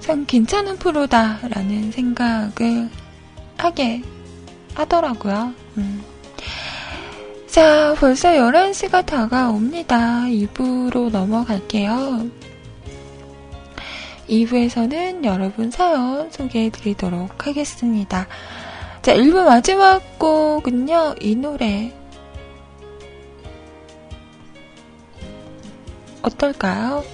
[0.00, 2.90] 참 괜찮은 프로다라는 생각을
[3.56, 4.02] 하게
[4.74, 5.54] 하더라고요.
[5.76, 6.02] 음.
[7.46, 10.22] 자, 벌써 11시가 다가옵니다.
[10.22, 12.28] 2부로 넘어갈게요.
[14.28, 18.26] 2부에서는 여러분 사연 소개해 드리도록 하겠습니다.
[19.04, 21.92] 자, 1부 마지막 곡은요, 이 노래.
[26.22, 27.04] 어떨까요?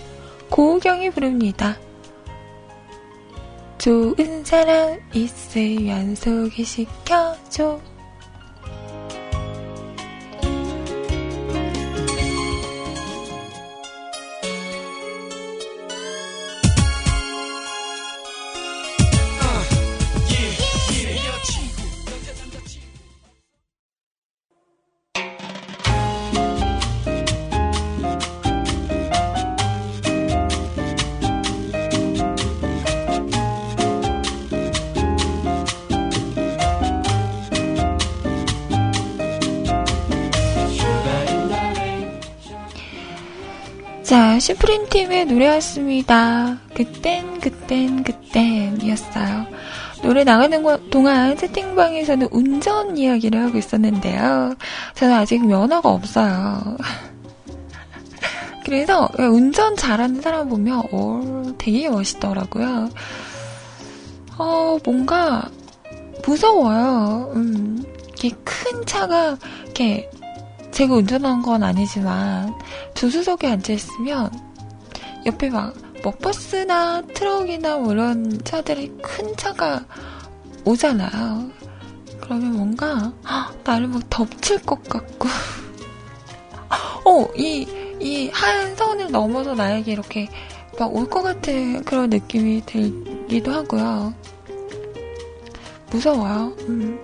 [0.50, 1.76] 고우경이 부릅니다.
[3.78, 7.80] 좋은 사람 있으면 소개시켜줘.
[44.60, 46.58] 프림팀의 노래였습니다.
[46.74, 49.46] 그땐, 그땐, 그땐이었어요.
[50.02, 54.54] 노래 나가는 동안 채팅방에서는 운전 이야기를 하고 있었는데요.
[54.94, 56.76] 저는 아직 면허가 없어요.
[58.64, 62.90] 그래서 운전 잘하는 사람 보면 어, 되게 멋있더라고요.
[64.38, 65.50] 어, 뭔가
[66.26, 67.32] 무서워요.
[67.34, 70.10] 음, 이렇게 큰 차가 이렇게
[70.70, 72.54] 제가 운전한 건 아니지만
[72.94, 74.49] 조수석에 앉아 있으면
[75.26, 79.84] 옆에 막 뭐 버스나 트럭이나 뭐 이런 차들이 큰 차가
[80.64, 81.50] 오잖아요.
[82.20, 83.12] 그러면 뭔가
[83.64, 85.28] 나를 막 덮칠 것 같고
[87.04, 87.66] 어, 이,
[88.00, 90.28] 이 하얀 선을 넘어서 나에게 이렇게
[90.78, 94.14] 막 올 것 같은 그런 느낌이 들기도 하고요.
[95.90, 96.54] 무서워요.
[96.60, 97.02] 음.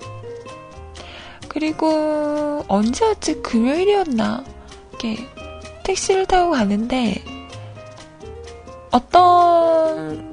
[1.48, 3.42] 그리고 언제였지?
[3.42, 4.44] 금요일이었나?
[4.90, 5.16] 이렇게
[5.82, 7.22] 택시를 타고 가는데
[8.96, 10.32] 어떤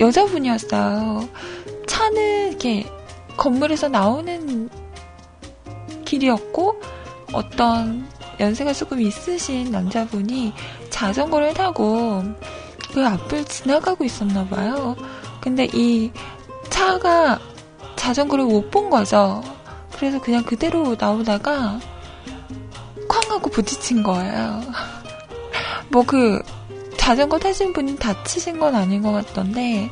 [0.00, 1.28] 여자분이었어요.
[1.86, 2.84] 차는 이렇게
[3.36, 4.68] 건물에서 나오는
[6.04, 6.80] 길이었고
[7.32, 8.04] 어떤
[8.40, 10.52] 연세가 조금 있으신 남자분이
[10.90, 12.24] 자전거를 타고
[12.92, 14.96] 그 앞을 지나가고 있었나 봐요.
[15.40, 16.10] 근데 이
[16.70, 17.38] 차가
[17.94, 19.40] 자전거를 못 본 거죠.
[19.94, 21.78] 그래서 그냥 그대로 나오다가
[23.08, 24.62] 쾅 하고 부딪힌 거예요.
[25.90, 26.42] 뭐 그
[27.04, 29.90] 자전거 타신 분이 다치신 건 아닌 것 같던데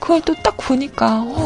[0.00, 1.44] 그걸 또 딱 보니까 어,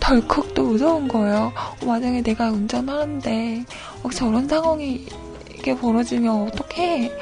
[0.00, 1.52] 덜컥 또 무서운 거예요.
[1.80, 3.64] 어, 만약에 내가 운전하는데
[4.02, 5.06] 어, 저런 상황이
[5.48, 7.12] 이렇게 벌어지면 어떡해.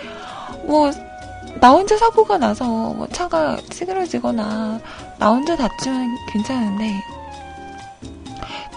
[0.64, 0.90] 뭐,
[1.60, 4.80] 나 혼자 사고가 나서 뭐 차가 찌그러지거나
[5.18, 6.90] 나 혼자 다치면 괜찮은데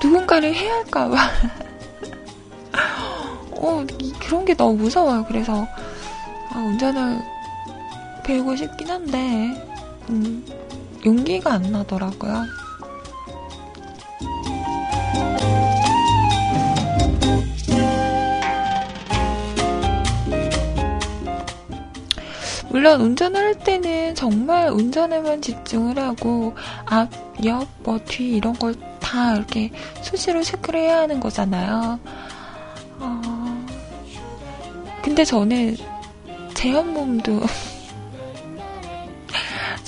[0.04, 1.16] 누군가를 해야 할까봐
[3.56, 3.86] 어,
[4.20, 5.24] 그런 게 너무 무서워요.
[5.30, 5.66] 그래서
[6.52, 7.22] 아, 운전을
[8.24, 9.67] 배우고 싶긴 한데
[10.09, 10.45] 음,
[11.05, 12.43] 용기가 안 나더라고요.
[22.69, 26.55] 물론 운전을 할 때는 정말 운전에만 집중을 하고
[26.86, 27.09] 앞,
[27.45, 28.74] 옆, 뭐 뒤 이런 걸
[29.13, 29.69] 다 이렇게
[30.01, 31.99] 수시로 체크를 해야 하는 거잖아요.
[32.99, 33.65] 어...
[35.03, 35.78] 근데 저는
[36.55, 37.41] 제 한몸도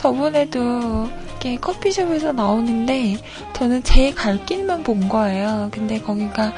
[0.06, 3.18] 저번에도 이렇게 커피숍에서 나오는데
[3.54, 5.70] 저는 제 갈 길만 본 거예요.
[5.72, 6.54] 근데 거기가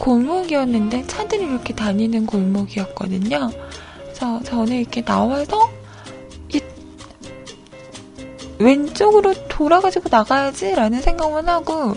[0.00, 3.52] 골목이었는데 차들이 이렇게 다니는 골목이었거든요.
[4.02, 5.70] 그래서 저는 이렇게 나와서
[6.52, 6.60] 이
[8.58, 11.94] 왼쪽으로 돌아가지고 나가야지라는 생각만 하고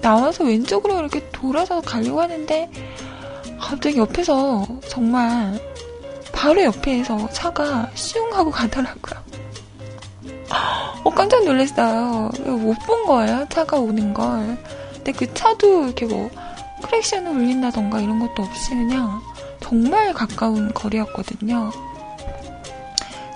[0.00, 2.70] 나와서 왼쪽으로 이렇게 돌아서 가려고 하는데
[3.58, 5.60] 갑자기 옆에서 정말
[6.32, 9.33] 바로 옆에서 차가 슝 하고 가더라고요.
[11.04, 12.30] 어, 깜짝 놀랐어요.
[12.46, 14.58] 못 본 거예요, 차가 오는 걸.
[14.94, 16.30] 근데 그 차도 이렇게 뭐
[16.82, 19.20] 크랙션을 울린다던가 이런 것도 없이 그냥
[19.60, 21.70] 정말 가까운 거리였거든요.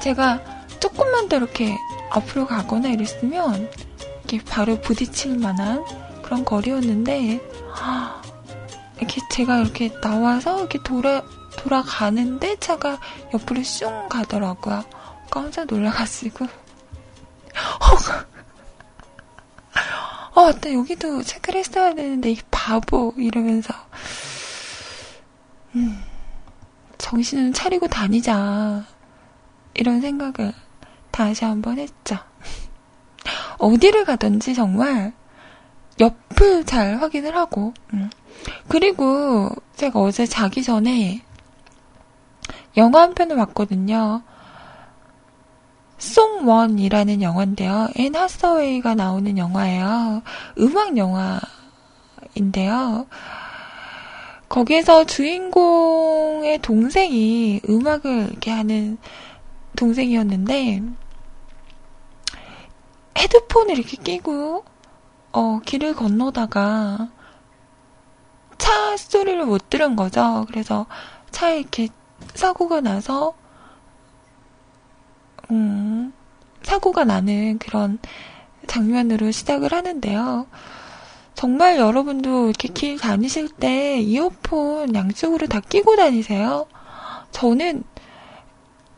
[0.03, 0.41] 제가
[0.81, 1.77] 조금만 더 이렇게
[2.11, 3.69] 앞으로 가거나 이랬으면
[4.25, 5.85] 이렇게 바로 부딪힐 만한
[6.23, 7.41] 그런 거리였는데
[8.99, 11.23] 이렇게 제가 이렇게 나와서 이렇게 돌아
[11.57, 12.99] 돌아가는데 차가
[13.35, 14.85] 옆으로 슝 가더라고요.
[15.31, 16.47] 깜짝 놀라가지고
[20.35, 23.75] 어, 맞다 여기도 체크를 했어야 되는데 이 바보 이러면서
[25.75, 26.03] 음.
[26.99, 28.85] 정신은 차리고 다니자.
[29.75, 30.53] 이런 생각을
[31.11, 32.19] 다시 한번 했죠.
[33.59, 35.13] 어디를 가든지 정말
[36.01, 38.11] 옆을 잘 확인을 하고, 음.
[38.69, 41.23] 그리고 제가 어제 자기 전에
[42.77, 44.23] 영화 한 편을 봤거든요.
[45.99, 47.89] Song One이라는 영화인데요.
[47.97, 50.23] 앤 해서웨이가 나오는 영화예요.
[50.59, 53.07] 음악 영화인데요.
[54.49, 58.97] 거기에서 주인공의 동생이 음악을 이렇게 하는
[59.77, 60.83] 동생이었는데
[63.19, 64.65] 헤드폰을 이렇게 끼고
[65.33, 67.11] 어, 길을 건너다가
[68.57, 70.47] 차 소리를 못 들은 거죠.
[70.49, 70.87] 그래서
[71.31, 71.89] 차에 이렇게
[72.35, 73.35] 사고가 나서
[75.51, 76.13] 음,
[76.63, 77.99] 사고가 나는 그런
[78.67, 80.47] 장면으로 시작을 하는데요.
[81.35, 86.67] 정말 여러분도 이렇게 길 다니실 때 이어폰 양쪽으로 다 끼고 다니세요?
[87.31, 87.85] 저는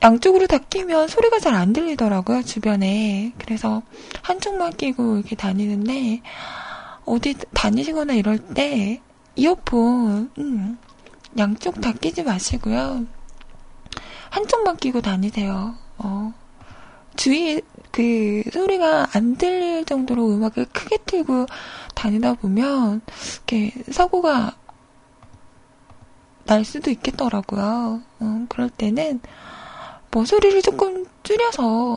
[0.02, 3.32] 양쪽으로 다 끼면 소리가 잘 안 들리더라고요, 주변에.
[3.38, 3.82] 그래서
[4.22, 6.22] 한쪽만 끼고 이렇게 다니는데,
[7.04, 9.00] 어디 다니시거나 이럴 때,
[9.36, 10.78] 이어폰, 음,
[11.38, 13.04] 양쪽 다 끼지 마시고요.
[14.30, 15.74] 한쪽만 끼고 다니세요.
[15.98, 16.32] 어.
[17.16, 21.46] 주위에 그 소리가 안 들릴 정도로 음악을 크게 틀고
[21.94, 23.00] 다니다 보면
[23.36, 24.56] 이렇게 사고가
[26.44, 28.02] 날 수도 있겠더라고요.
[28.22, 29.20] 음, 그럴 때는
[30.10, 31.96] 뭐 소리를 조금 줄여서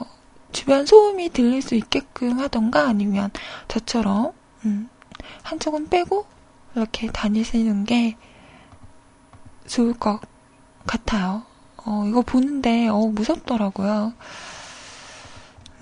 [0.52, 3.32] 주변 소음이 들릴 수 있게끔 하던가 아니면
[3.68, 4.34] 저처럼
[4.66, 4.90] 음,
[5.42, 6.26] 한쪽은 빼고
[6.76, 8.18] 이렇게 다니시는 게
[9.68, 10.20] 좋을 것
[10.86, 11.44] 같아요.
[11.86, 14.14] 어, 이거 보는데, 어, 무섭더라고요.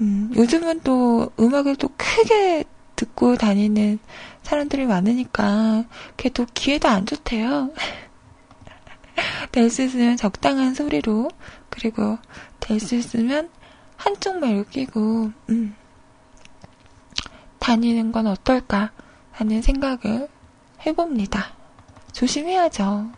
[0.02, 2.64] 음, 요즘은 또 음악을 또 크게
[2.96, 4.00] 듣고 다니는
[4.44, 5.86] 사람들이 많으니까,
[6.18, 7.72] 그게 또 귀에도 안 좋대요.
[9.52, 11.30] 될 수 있으면 적당한 소리로,
[11.70, 12.18] 그리고
[12.60, 13.50] 될 수 있으면
[13.98, 15.76] 한쪽만 이렇게 끼고, 음,
[17.60, 18.92] 다니는 건 어떨까
[19.32, 20.28] 하는 생각을
[20.86, 21.54] 해봅니다.
[22.12, 23.12] 조심해야죠.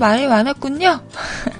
[0.00, 1.00] 말이 많았군요.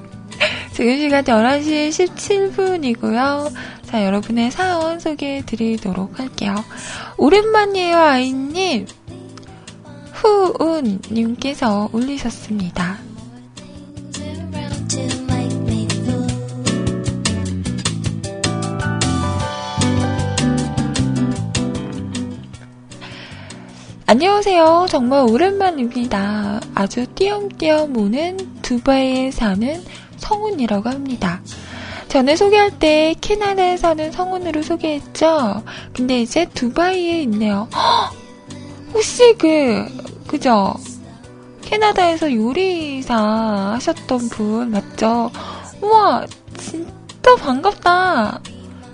[0.73, 3.53] 지금 시간 11시 17분이고요.
[3.85, 6.55] 자, 여러분의 사연 소개해 드리도록 할게요.
[7.19, 8.87] 오랜만이에요, 아이님.
[10.15, 13.10] 후운님께서 올리셨습니다.
[24.11, 24.87] 안녕하세요.
[24.89, 26.61] 정말 오랜만입니다.
[26.75, 29.85] 아주 띄엄띄엄 오는 두바이에 사는
[30.17, 31.41] 성훈이라고 합니다.
[32.09, 35.63] 전에 소개할 때 캐나다에 사는 성훈으로 소개했죠?
[35.95, 37.69] 근데 이제 두바이에 있네요.
[37.73, 38.11] 허!
[38.93, 39.87] 혹시 그,
[40.27, 40.75] 그죠?
[41.63, 43.17] 캐나다에서 요리사
[43.75, 45.31] 하셨던 분 맞죠?
[45.83, 46.27] 우와,
[46.59, 48.41] 진짜 반갑다.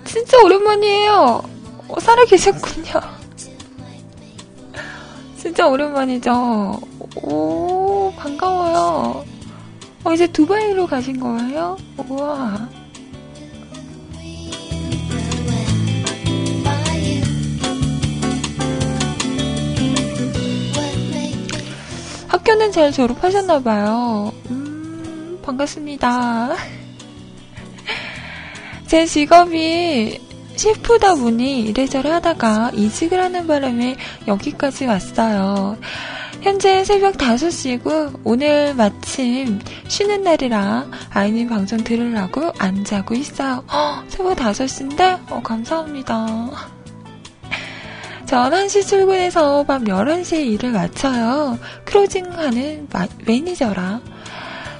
[0.05, 1.41] 진짜 오랜만이에요.
[1.87, 3.16] 어, 살아 계셨군요.
[5.47, 6.77] 진짜 오랜만이죠?
[7.23, 9.23] 오, 반가워요.
[10.03, 11.77] 어, 이제 두바이로 가신 거예요?
[12.09, 12.67] 우와.
[22.27, 24.33] 학교는 잘 졸업하셨나봐요.
[24.51, 26.57] 음, 반갑습니다.
[28.85, 30.19] 제 직업이
[30.57, 33.95] 셰프다 보니 이래저래 하다가 이직을 하는 바람에
[34.27, 35.77] 여기까지 왔어요.
[36.41, 43.63] 현재 새벽 5시고 오늘 마침 쉬는 날이라 아이님 방송 들으려고 안 자고 있어요.
[43.71, 45.31] 허, 새벽 5시인데?
[45.31, 46.25] 어, 감사합니다.
[48.25, 51.57] 전 1시 출근해서 밤 11시에 일을 마쳐요.
[51.85, 52.87] 크로징하는
[53.25, 54.01] 매니저라.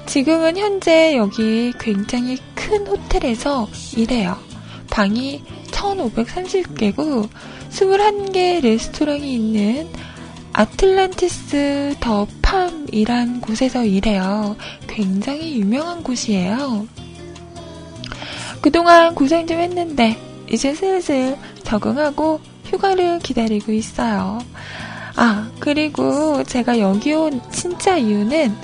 [0.05, 4.37] 지금은 현재 여기 굉장히 큰 호텔에서 일해요.
[4.89, 5.43] 방이
[5.77, 7.29] 1530개국
[7.69, 9.87] 21개 레스토랑이 있는
[10.53, 14.55] 아틀란티스 더 팜이란 곳에서 일해요.
[14.87, 16.87] 굉장히 유명한 곳이에요.
[18.61, 20.17] 그동안 고생 좀 했는데
[20.49, 24.39] 이제 슬슬 적응하고 휴가를 기다리고 있어요.
[25.15, 28.55] 아, 그리고 제가 여기 온 진짜 이유는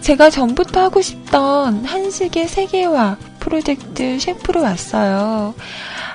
[0.00, 5.54] 제가 전부터 하고 싶던 한식의 세계화 프로젝트 셰프로 왔어요.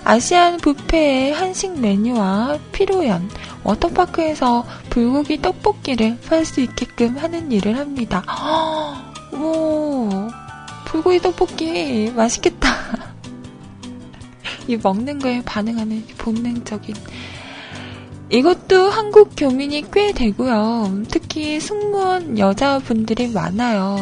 [0.08, 3.30] 아시안 뷔페의 한식 메뉴와 피로연,
[3.66, 8.24] 워터파크에서 불고기 떡볶이를 팔 수 있게끔 하는 일을 합니다.
[9.36, 10.10] 오,
[10.86, 12.70] 불고기 떡볶이 맛있겠다.
[14.70, 16.96] 이 먹는 거에 반응하는 본능적인.
[18.30, 21.04] 이것도 한국 교민이 꽤 되고요.
[21.10, 23.98] 특히 승무원 여자분들이 많아요.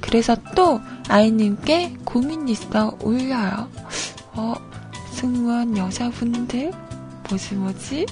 [0.00, 3.68] 그래서 또 아이님께 고민 있어 올려요.
[4.32, 4.54] 어,
[5.20, 6.72] 승무원 여자분들?
[7.28, 8.06] 뭐지, 뭐지?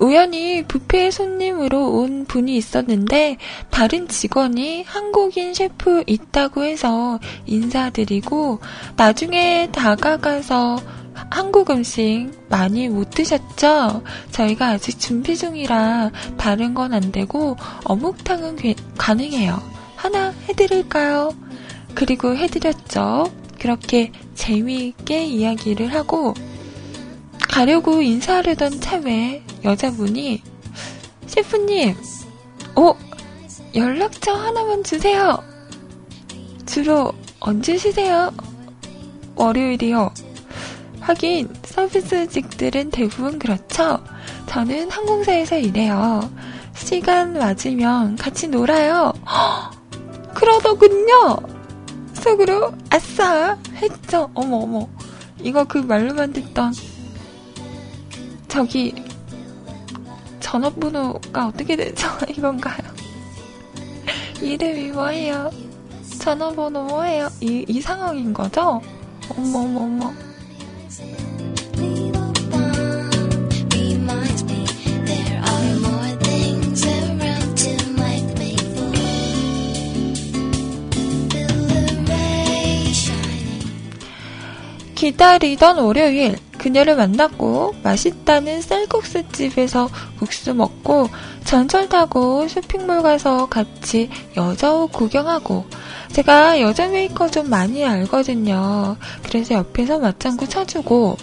[0.00, 3.36] 우연히 뷔페 손님으로 온 분이 있었는데
[3.70, 8.60] 다른 직원이 한국인 셰프 있다고 해서 인사드리고
[8.96, 10.78] 나중에 다가가서
[11.30, 14.02] 한국 음식 많이 못 드셨죠?
[14.30, 18.56] 저희가 아직 준비 중이라 다른 건 안 되고 어묵탕은
[18.96, 19.62] 가능해요.
[19.96, 21.32] 하나 해드릴까요?
[21.94, 23.30] 그리고 해드렸죠.
[23.60, 26.32] 그렇게 재미있게 이야기를 하고
[27.50, 30.42] 가려고 인사하려던 참에 여자분이
[31.26, 31.96] 셰프님,
[32.76, 32.94] 어,
[33.74, 35.36] 연락처 하나만 주세요.
[36.64, 38.32] 주로 언제 쉬세요?
[39.34, 40.12] 월요일이요.
[41.00, 44.02] 하긴 서비스직들은 대부분 그렇죠.
[44.46, 46.30] 저는 항공사에서 일해요.
[46.74, 49.12] 시간 맞으면 같이 놀아요.
[50.34, 51.36] 그러더군요.
[52.14, 54.30] 속으로 아싸 했죠.
[54.34, 54.88] 어머 어머.
[55.42, 56.72] 이거 그 말로만 듣던
[58.50, 58.92] 저기
[60.40, 62.08] 전화번호가 어떻게 되죠?
[62.28, 62.78] 이건가요?
[64.42, 65.50] 이름이 뭐예요?
[66.18, 67.28] 전화번호 뭐예요?
[67.40, 68.82] 이, 이 상황인 거죠?
[69.38, 70.12] 어머 어머 어머.
[84.96, 89.88] 기다리던 월요일, 그녀를 만났고 맛있다는 쌀국수 집에서
[90.18, 91.08] 국수 먹고
[91.44, 95.64] 전철 타고 쇼핑몰 가서 같이 여자 옷 구경하고
[96.12, 98.96] 제가 여자 메이커 좀 많이 알거든요.
[99.22, 101.16] 그래서 옆에서 맞장구 쳐주고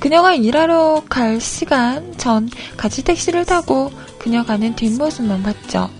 [0.00, 5.90] 그녀가 일하러 갈 시간 전 같이 택시를 타고 그녀 가는 뒷모습만 봤죠.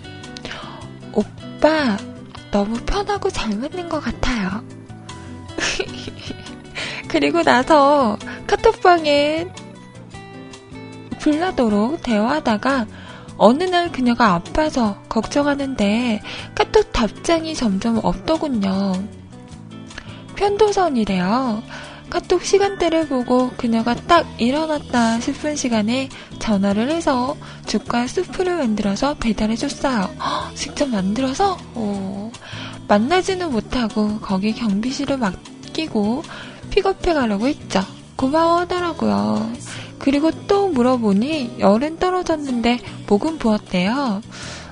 [1.13, 1.97] 오빠
[2.51, 4.61] 너무 편하고 잘 맞는 것 같아요.
[7.13, 9.45] 그리고 나서 카톡방에
[11.19, 12.87] 불나도록 대화하다가
[13.37, 16.23] 어느 날 그녀가 아파서 걱정하는데
[16.55, 18.93] 카톡 답장이 점점 없더군요.
[20.35, 21.61] 편도선이래요.
[22.09, 26.09] 카톡 시간대를 보고 그녀가 딱 일어났다 싶은 시간에
[26.39, 27.37] 전화를 해서
[27.67, 30.09] 죽과 스프를 만들어서 배달해 줬어요.
[30.19, 31.59] 허, 직접 만들어서?
[31.75, 32.31] 오.
[32.87, 36.23] 만나지는 못하고 거기 경비실을 맡기고
[36.73, 37.81] 픽업해 가려고 했죠.
[38.15, 39.51] 고마워 하더라고요.
[39.99, 44.21] 그리고 또 물어보니 열은 떨어졌는데 목은 부었대요.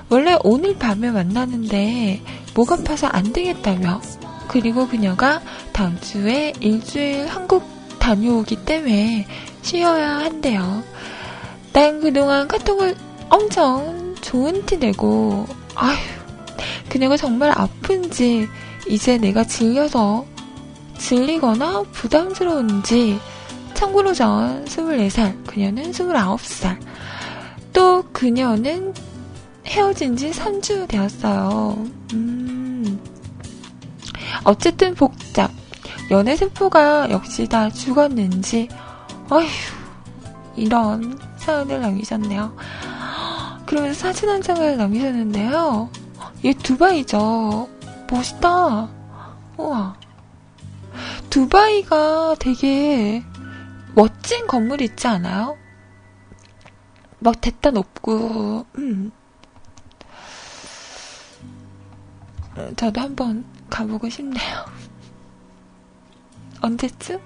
[0.08, 2.20] 원래 오늘 밤에 만나는데
[2.54, 4.00] 목 아파서 안 되겠다며.
[4.48, 5.40] 그리고 그녀가
[5.72, 7.62] 다음 주에 일주일 한국
[7.98, 9.26] 다녀오기 때문에
[9.62, 10.82] 쉬어야 한대요.
[11.72, 12.96] 난 그동안 카톡을
[13.30, 15.96] 엄청 좋은 티 내고, 아휴,
[16.90, 18.48] 그녀가 정말 아픈지
[18.88, 20.26] 이제 내가 질려서
[21.02, 23.18] 질리거나 부담스러운지
[23.74, 26.78] 참고로 전 24살, 그녀는 29살.
[27.72, 28.94] 또 그녀는
[29.66, 31.84] 헤어진 지 3주 되었어요.
[32.12, 33.00] 음.
[34.44, 35.50] 어쨌든 복잡.
[36.12, 38.68] 연애 세포가 역시 다 죽었는지,
[39.28, 39.46] 어휴,
[40.54, 42.56] 이런 사연을 남기셨네요.
[43.66, 45.90] 그러면서 사진 한 장을 남기셨는데요.
[46.44, 47.68] 얘 두바이죠.
[48.10, 48.88] 멋있다.
[49.56, 50.02] 우와.
[51.32, 53.24] 두바이가 되게
[53.94, 55.56] 멋진 건물 있지 않아요?
[57.20, 59.10] 막 대따 높고, 음.
[62.76, 64.66] 저도 한번 가보고 싶네요.
[66.60, 67.18] 언제쯤?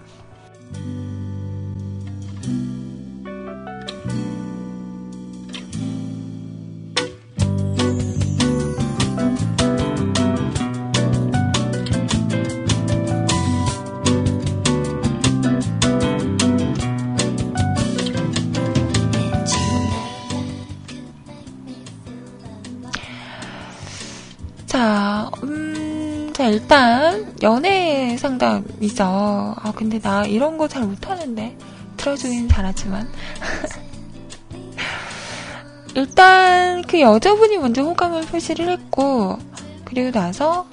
[24.76, 29.04] 자, 음, 자, 일단, 연애 상담이죠.
[29.06, 31.56] 아, 근데 나 이런 거 잘 못하는데.
[31.96, 33.08] 들어주긴 잘하지만.
[35.96, 39.38] 일단, 그 여자분이 먼저 호감을 표시를 했고,
[39.86, 40.66] 그리고 나서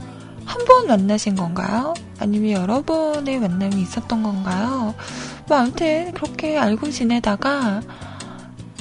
[0.43, 1.93] 한 번 만나신 건가요?
[2.19, 4.93] 아니면 여러 번의 만남이 있었던 건가요?
[5.47, 7.79] 뭐, 아무튼, 그렇게 알고 지내다가,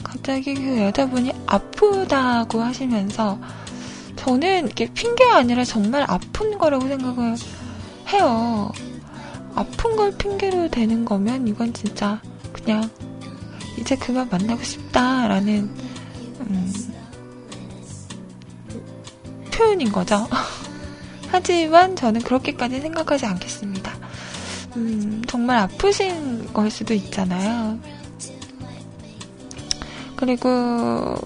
[0.03, 3.39] 갑자기 그 여자분이 아프다고 하시면서,
[4.23, 7.35] 저는 이게 핑계가 아니라 정말 아픈 거라고 생각을
[8.13, 8.71] 해요.
[9.57, 12.89] 아픈 걸 핑계로 되는 거면 이건 진짜 그냥
[13.81, 15.75] 이제 그만 만나고 싶다라는
[16.39, 16.73] 음,
[19.53, 20.29] 표현인 거죠.
[21.33, 23.93] 하지만 저는 그렇게까지 생각하지 않겠습니다.
[24.77, 27.77] 음, 정말 아프신 걸 수도 있잖아요.
[30.15, 31.17] 그리고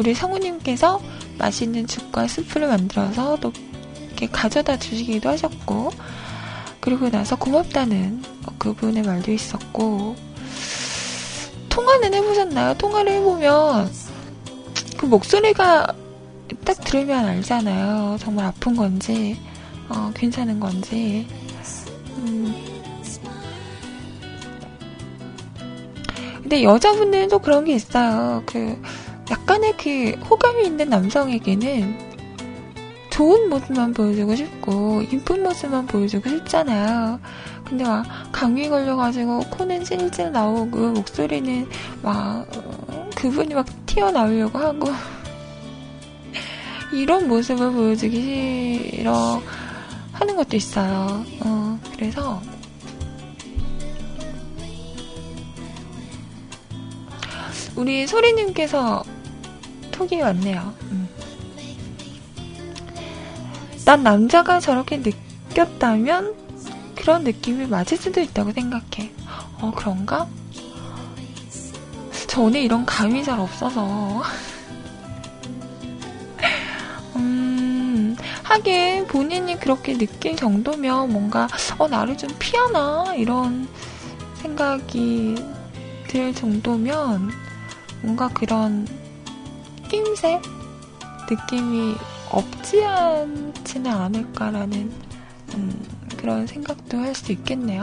[0.00, 0.98] 우리 성우님께서
[1.36, 3.52] 맛있는 죽과 스프를 만들어서 또
[4.06, 5.90] 이렇게 가져다 주시기도 하셨고,
[6.80, 8.22] 그리고 나서 고맙다는
[8.56, 10.16] 그분의 말도 있었고,
[11.68, 12.78] 통화는 해보셨나요?
[12.78, 13.92] 통화를 해보면
[14.96, 15.94] 그 목소리가
[16.64, 18.16] 딱 들으면 알잖아요.
[18.20, 19.38] 정말 아픈 건지,
[19.90, 21.28] 어, 괜찮은 건지.
[22.16, 22.54] 음.
[26.40, 28.42] 근데 여자분들도 그런 게 있어요.
[28.46, 28.80] 그,
[29.30, 32.10] 약간의 그 호감이 있는 남성에게는
[33.10, 37.20] 좋은 모습만 보여주고 싶고, 이쁜 모습만 보여주고 싶잖아요.
[37.64, 41.68] 근데 막, 감기 걸려가지고, 코는 찔찔 나오고, 목소리는
[42.02, 42.46] 막,
[43.14, 44.88] 그분이 막 튀어나오려고 하고,
[46.92, 49.40] 이런 모습을 보여주기 싫어
[50.12, 51.24] 하는 것도 있어요.
[51.44, 52.40] 어, 그래서,
[57.76, 59.04] 우리 소리님께서
[60.00, 60.72] 톡이 왔네요.
[60.92, 61.06] 음.
[63.84, 65.02] 난 남자가 저렇게
[65.50, 66.34] 느꼈다면
[66.96, 69.12] 그런 느낌이 맞을 수도 있다고 생각해.
[69.60, 70.26] 어, 그런가?
[72.28, 74.22] 저는 이런 감이 잘 없어서.
[77.16, 81.46] 음, 하긴 본인이 그렇게 느낄 정도면 뭔가,
[81.76, 83.14] 어, 나를 좀 피하나?
[83.16, 83.68] 이런
[84.36, 85.34] 생각이
[86.08, 87.30] 들 정도면
[88.00, 88.86] 뭔가 그런
[89.90, 90.40] 낌새?
[91.28, 91.94] 느낌이
[92.30, 94.92] 없지 않지는 않을까라는
[95.54, 95.84] 음,
[96.16, 97.82] 그런 생각도 할 수 있겠네요.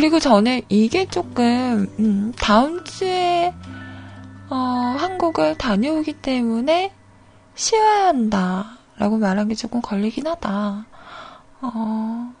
[0.00, 3.52] 그리고 저는 이게 조금 음, 다음 주에
[4.48, 6.90] 어, 한국을 다녀오기 때문에
[7.54, 10.86] 쉬어야 한다라고 말한 게 조금 걸리긴 하다.
[11.60, 12.32] 어,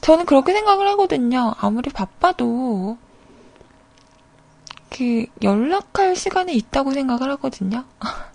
[0.00, 1.54] 저는 그렇게 생각을 하거든요.
[1.60, 2.98] 아무리 바빠도
[4.88, 7.84] 그 연락할 시간이 있다고 생각을 하거든요.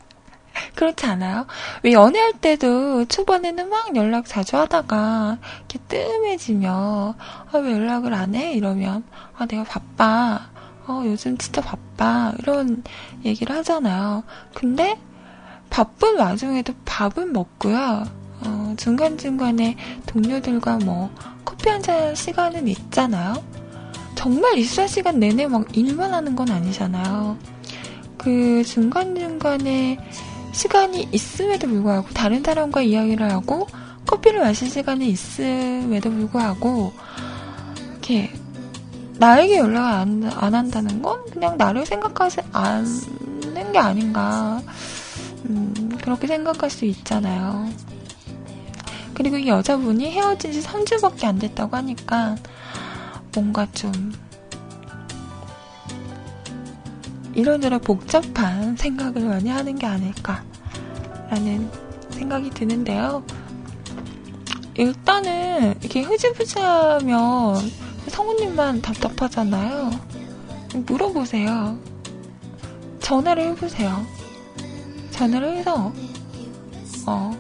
[0.76, 1.46] 그렇지 않아요?
[1.84, 5.38] 왜 연애할 때도 초반에는 막 연락 자주 하다가
[5.70, 8.54] 이렇게 뜸해지면 아, 왜 연락을 안 해?
[8.54, 9.04] 이러면
[9.38, 10.50] 아 내가 바빠.
[10.88, 12.34] 어 요즘 진짜 바빠.
[12.40, 12.84] 이런
[13.24, 14.24] 얘기를 하잖아요.
[14.54, 15.00] 근데
[15.70, 18.04] 바쁜 와중에도 밥은 먹고요.
[18.42, 21.10] 어, 중간중간에 동료들과 뭐
[21.44, 23.34] 커피 한 잔 시간은 있잖아요.
[24.16, 27.38] 정말 있을 시간 내내 막 일만 하는 건 아니잖아요.
[28.18, 29.98] 그 중간중간에
[30.56, 33.68] 시간이 있음에도 불구하고 다른 사람과 이야기를 하고
[34.06, 36.94] 커피를 마실 시간이 있음에도 불구하고
[37.92, 38.32] 이렇게
[39.18, 44.62] 나에게 연락을 안, 안 한다는 건 그냥 나를 생각하지 않는 게 아닌가
[45.50, 47.70] 음, 그렇게 생각할 수 있잖아요.
[49.14, 52.38] 그리고 이 여자분이 헤어진 지 3주밖에 안 됐다고 하니까
[53.34, 54.14] 뭔가 좀
[57.36, 61.70] 이런저런 복잡한 생각을 많이 하는 게 아닐까라는
[62.12, 63.24] 생각이 드는데요.
[64.76, 67.56] 일단은 이렇게 흐지부지하면
[68.08, 69.92] 성우님만 답답하잖아요.
[70.86, 71.78] 물어보세요.
[73.02, 74.06] 전화를 해보세요.
[75.12, 75.94] 전화를 해서
[77.06, 77.32] 어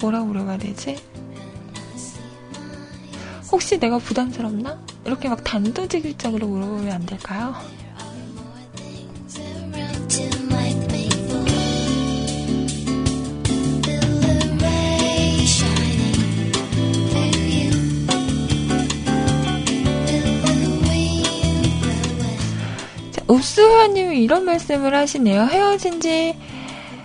[0.00, 0.98] 뭐라고 물어봐야 되지?
[3.52, 4.78] 혹시 내가 부담스럽나?
[5.04, 7.54] 이렇게 막 단도직입적으로 물어보면 안 될까요?
[23.28, 25.46] 읍수화님이 이런 말씀을 하시네요.
[25.46, 26.36] 헤어진 지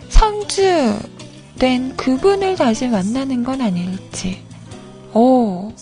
[0.10, 1.10] 3주
[1.58, 4.44] 된 그분을 다시 만나는 건 아닐지.
[5.14, 5.74] 오,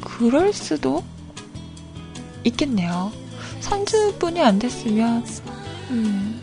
[0.00, 1.02] 그럴 수도
[2.44, 3.12] 있겠네요.
[3.60, 5.24] 3주뿐이 안 됐으면,
[5.90, 6.42] 음,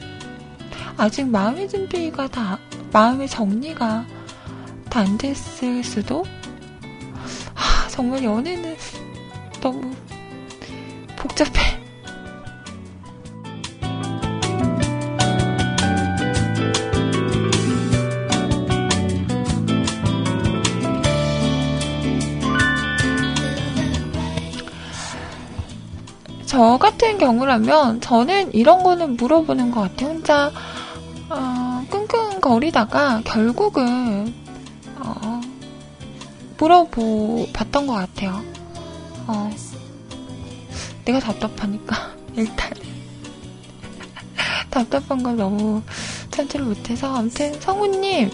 [0.98, 2.58] 아직 마음의 준비가 다,
[2.92, 4.06] 마음의 정리가
[4.90, 6.24] 다 안 됐을 수도?
[7.56, 8.78] 아, 정말 연애는
[9.60, 9.92] 너무
[11.16, 11.83] 복잡해.
[26.64, 30.12] 저 같은 경우라면 저는 이런 거는 물어보는 것 같아요.
[30.12, 30.50] 혼자
[31.30, 34.34] 어, 끙끙거리다가 결국은
[34.96, 35.42] 어,
[36.58, 38.42] 물어봤던 것 같아요.
[39.28, 39.50] 어,
[41.04, 42.72] 내가 답답하니까 일단
[44.72, 45.82] 답답한 걸 너무
[46.32, 48.32] 참지를 못해서 아무튼 성우님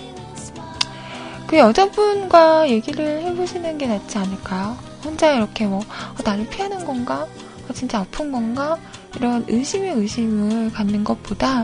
[1.47, 4.77] 그 여자분과 얘기를 해보시는 게 낫지 않을까요?
[5.03, 7.25] 혼자 이렇게 뭐 어, 나를 피하는 건가?
[7.69, 8.77] 어, 진짜 아픈 건가?
[9.15, 11.63] 이런 의심의 의심을 갖는 것보다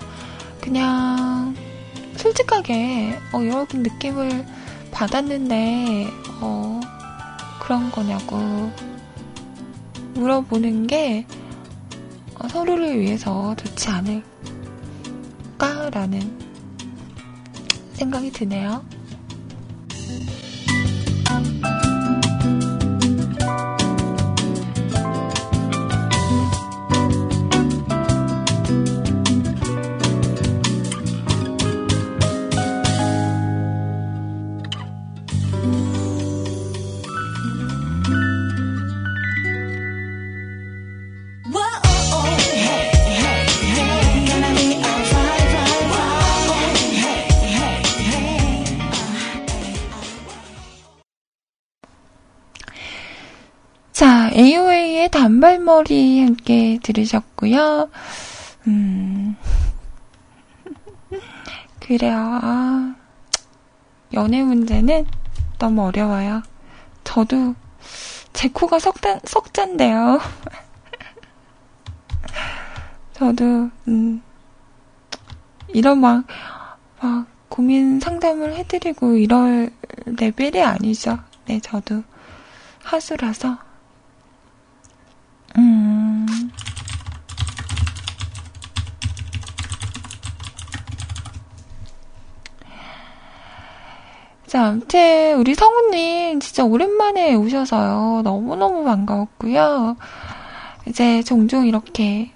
[0.62, 1.56] 그냥
[2.16, 4.46] 솔직하게 어, 여러분 느낌을
[4.92, 6.08] 받았는데
[6.42, 6.80] 어,
[7.60, 8.38] 그런 거냐고
[10.14, 11.26] 물어보는 게
[12.40, 13.90] 어, 서로를 위해서 좋지
[15.58, 16.46] 않을까라는
[17.94, 18.86] 생각이 드네요.
[55.46, 57.88] 단발머리 함께 들으셨고요.
[58.66, 59.38] 음,
[61.80, 62.40] 그래요.
[62.42, 62.96] 아,
[64.14, 65.06] 연애 문제는
[65.60, 66.42] 너무 어려워요.
[67.04, 67.54] 저도
[68.34, 70.20] 제 코가 석단, 석잔데요.
[73.14, 74.24] 저도, 음,
[75.68, 76.26] 이런 막,
[77.00, 79.72] 막, 고민 상담을 해드리고 이럴
[80.08, 81.20] 레벨이 아니죠.
[81.46, 82.04] 네, 저도
[82.84, 83.65] 하수라서.
[85.58, 86.26] 음.
[94.48, 98.22] 자, 아무튼 우리 성우님 진짜 오랜만에 오셔서요.
[98.24, 99.98] 너무너무 반가웠고요.
[100.88, 102.32] 이제 종종 이렇게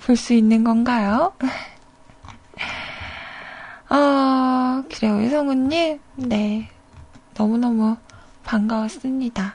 [0.00, 1.32] 볼 수 있는 건가요?
[3.88, 5.16] 아, 그래요.
[5.18, 6.00] 우리 성우님.
[6.16, 6.68] 네.
[7.36, 7.96] 너무너무
[8.44, 9.54] 반가웠습니다.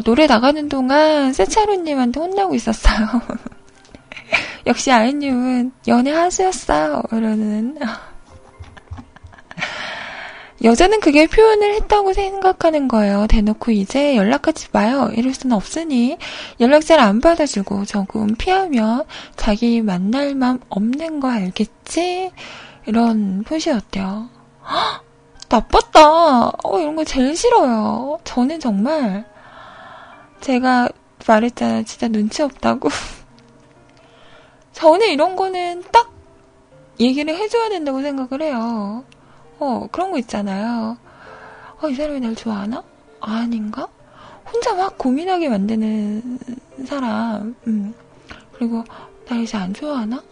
[0.00, 3.06] 저 노래 나가는 동안 세차루님한테 혼나고 있었어요.
[4.66, 7.02] 역시 아이님은 연애 하수였어요.
[7.12, 7.76] 이러는.
[10.64, 13.26] 여자는 그게 표현을 했다고 생각하는 거예요.
[13.26, 15.10] 대놓고 이제 연락하지 마요.
[15.14, 16.16] 이럴 수는 없으니
[16.60, 19.04] 연락 잘 안 받아주고 조금 피하면
[19.36, 22.30] 자기 만날 맘 없는 거 알겠지?
[22.86, 24.28] 이런 표시였대요.
[24.66, 25.02] 헉,
[25.48, 26.48] 나빴다.
[26.48, 28.18] 어, 이런 거 제일 싫어요.
[28.24, 29.24] 저는 정말
[30.40, 30.88] 제가
[31.26, 31.84] 말했잖아요.
[31.84, 32.88] 진짜 눈치 없다고.
[34.72, 36.10] 저는 이런 거는 딱
[36.98, 39.04] 얘기를 해줘야 된다고 생각을 해요.
[39.58, 40.96] 어, 그런 거 있잖아요.
[41.80, 42.82] 어, 이 사람이 날 좋아하나?
[43.20, 43.88] 아닌가?
[44.52, 46.38] 혼자 막 고민하게 만드는
[46.86, 47.94] 사람, 음.
[48.52, 48.84] 그리고
[49.28, 50.22] 날 이제 안 좋아하나?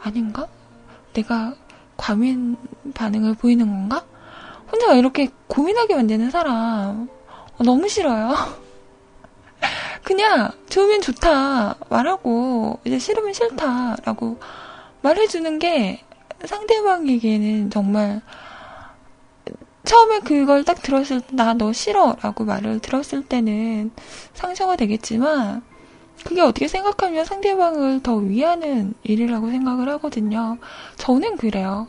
[0.00, 0.46] 아닌가?
[1.12, 1.54] 내가
[1.96, 2.56] 과민
[2.94, 4.04] 반응을 보이는 건가?
[4.70, 7.08] 혼자 이렇게 고민하게 만드는 사람,
[7.58, 8.34] 어, 너무 싫어요.
[10.04, 14.38] 그냥 좋으면 좋다 말하고 이제 싫으면 싫다라고
[15.02, 16.02] 말해주는 게
[16.44, 18.22] 상대방에게는 정말
[19.84, 23.90] 처음에 그걸 딱 들었을 때 나 너 싫어라고 말을 들었을 때는
[24.34, 25.62] 상처가 되겠지만
[26.24, 30.58] 그게 어떻게 생각하면 상대방을 더 위하는 일이라고 생각을 하거든요.
[30.96, 31.88] 저는 그래요.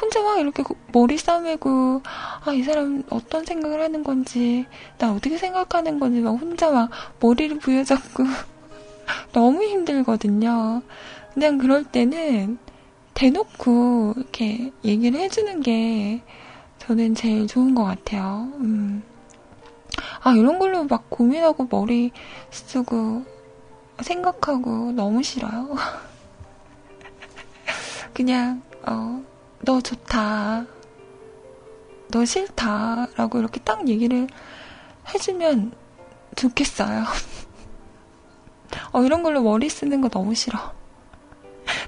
[0.00, 2.02] 혼자 막 이렇게 머리 싸매고,
[2.44, 4.66] 아, 이 사람 어떤 생각을 하는 건지,
[4.98, 6.90] 나 어떻게 생각하는 건지 막 혼자 막
[7.20, 8.24] 머리를 부여잡고
[9.32, 10.82] 너무 힘들거든요.
[11.32, 12.58] 그냥 그럴 때는
[13.14, 16.22] 대놓고 이렇게 얘기를 해주는 게
[16.78, 18.48] 저는 제일 좋은 것 같아요.
[18.56, 19.02] 음.
[20.22, 22.10] 아, 이런 걸로 막 고민하고 머리
[22.50, 23.24] 쓰고
[24.00, 25.74] 생각하고 너무 싫어요.
[28.12, 29.22] 그냥, 어,
[29.60, 30.66] 너 좋다.
[32.08, 33.08] 너 싫다.
[33.16, 34.26] 라고 이렇게 딱 얘기를
[35.12, 35.72] 해주면
[36.36, 37.04] 좋겠어요.
[38.92, 40.72] 어, 이런 걸로 머리 쓰는 거 너무 싫어.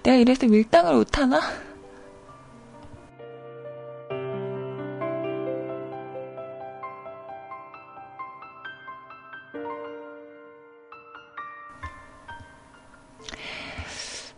[0.02, 1.40] 내가 이래서 밀당을 못하나?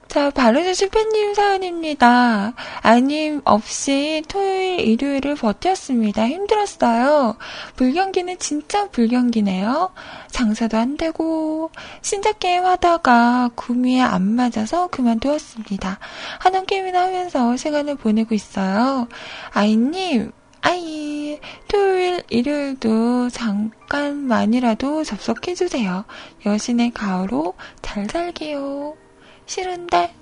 [0.08, 2.54] 자, 바르는 슈퍼님 사연입니다.
[2.80, 6.26] 아님 없이 토요일, 일요일을 버텼습니다.
[6.26, 7.36] 힘들었어요.
[7.76, 9.90] 불경기는 진짜 불경기네요.
[10.30, 15.98] 장사도 안 되고, 신작 게임 하다가 구미에 안 맞아서 그만두었습니다.
[16.40, 19.08] 하는 게임이나 하면서 시간을 보내고 있어요.
[19.50, 20.32] 아이님,
[20.62, 21.38] 아이,
[21.68, 26.06] 토요일, 일요일도 잠깐만이라도 접속해주세요.
[26.46, 27.52] 여신의 가을로
[27.82, 29.07] 잘 살게요.
[29.48, 30.14] 싫은데.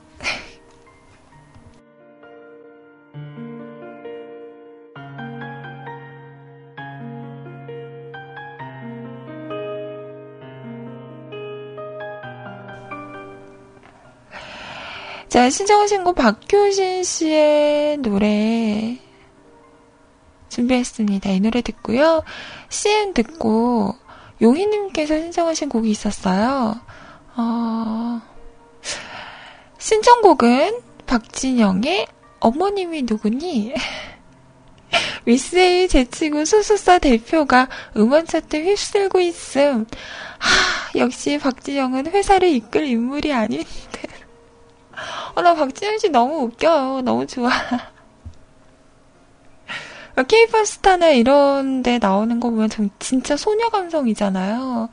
[15.29, 18.99] 자, 신청하신 곡 박효신 씨의 노래
[20.49, 21.31] 준비했습니다.
[21.31, 22.23] 이 노래 듣고요.
[22.71, 23.97] CN 듣고
[24.41, 26.81] 용희님께서 신청하신 곡이 있었어요.
[27.37, 28.36] 어...
[29.87, 32.09] 신청곡은 박진영의
[32.41, 33.73] 어머님이 누구니?
[35.25, 39.87] 위스의 제치고 수수사 대표가 음원 차트 휩쓸고 있음.
[40.41, 43.65] 하, 역시 박진영은 회사를 이끌 인물이 아닌데.
[45.37, 47.03] 어, 나 박진영 씨 너무 웃겨요.
[47.03, 47.49] 너무 좋아.
[50.27, 54.89] 케이팝 스타나 이런 데 나오는 거 보면 진짜 소녀 감성이잖아요.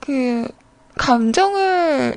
[0.00, 0.48] 그,
[0.96, 2.16] 감정을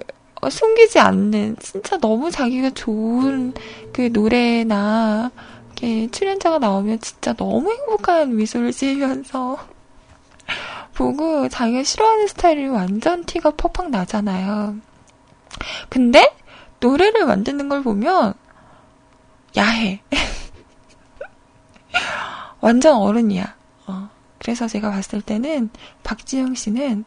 [0.49, 3.53] 숨기지 않는, 진짜 너무 자기가 좋은
[3.93, 5.31] 그 노래나,
[5.67, 9.57] 이렇게 출연자가 나오면 진짜 너무 행복한 미소를 지으면서
[10.95, 14.77] 보고 자기가 싫어하는 스타일이 완전 티가 퍽퍽 나잖아요.
[15.89, 16.33] 근데
[16.79, 18.33] 노래를 만드는 걸 보면
[19.55, 20.01] 야해.
[22.61, 23.55] 완전 어른이야.
[23.87, 24.09] 어.
[24.39, 25.69] 그래서 제가 봤을 때는
[26.03, 27.05] 박지영 씨는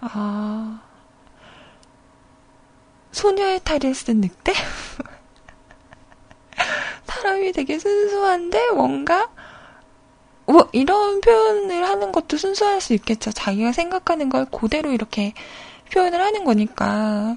[0.00, 0.80] 어,
[3.12, 4.52] 소녀의 탈을 쓴 늑대?
[7.06, 9.30] 사람이 되게 순수한데 뭔가
[10.46, 13.30] 뭐 이런 표현을 하는 것도 순수할 수 있겠죠.
[13.30, 15.34] 자기가 생각하는 걸 그대로 이렇게
[15.92, 17.36] 표현을 하는 거니까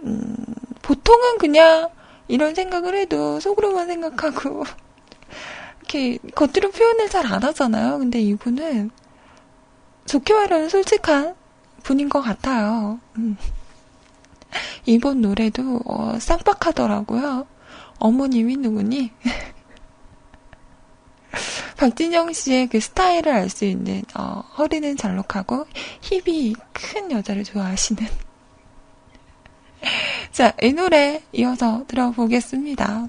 [0.00, 0.36] 음,
[0.82, 1.90] 보통은 그냥
[2.28, 4.64] 이런 생각을 해도 속으로만 생각하고
[5.80, 7.98] 이렇게 겉으로 표현을 잘 안 하잖아요.
[7.98, 8.90] 근데 이분은
[10.06, 11.34] 좋게 말하면 솔직한
[11.82, 12.98] 분인 것 같아요.
[13.16, 13.36] 음.
[14.86, 17.46] 이번 노래도 어, 쌍박하더라고요.
[17.98, 19.12] 어머님이 누구니?
[21.76, 25.66] 박진영 씨의 그 스타일을 알 수 있는 어, 허리는 잘록하고
[26.02, 28.06] 힙이 큰 여자를 좋아하시는
[30.32, 33.08] 자, 이 노래 이어서 들어보겠습니다.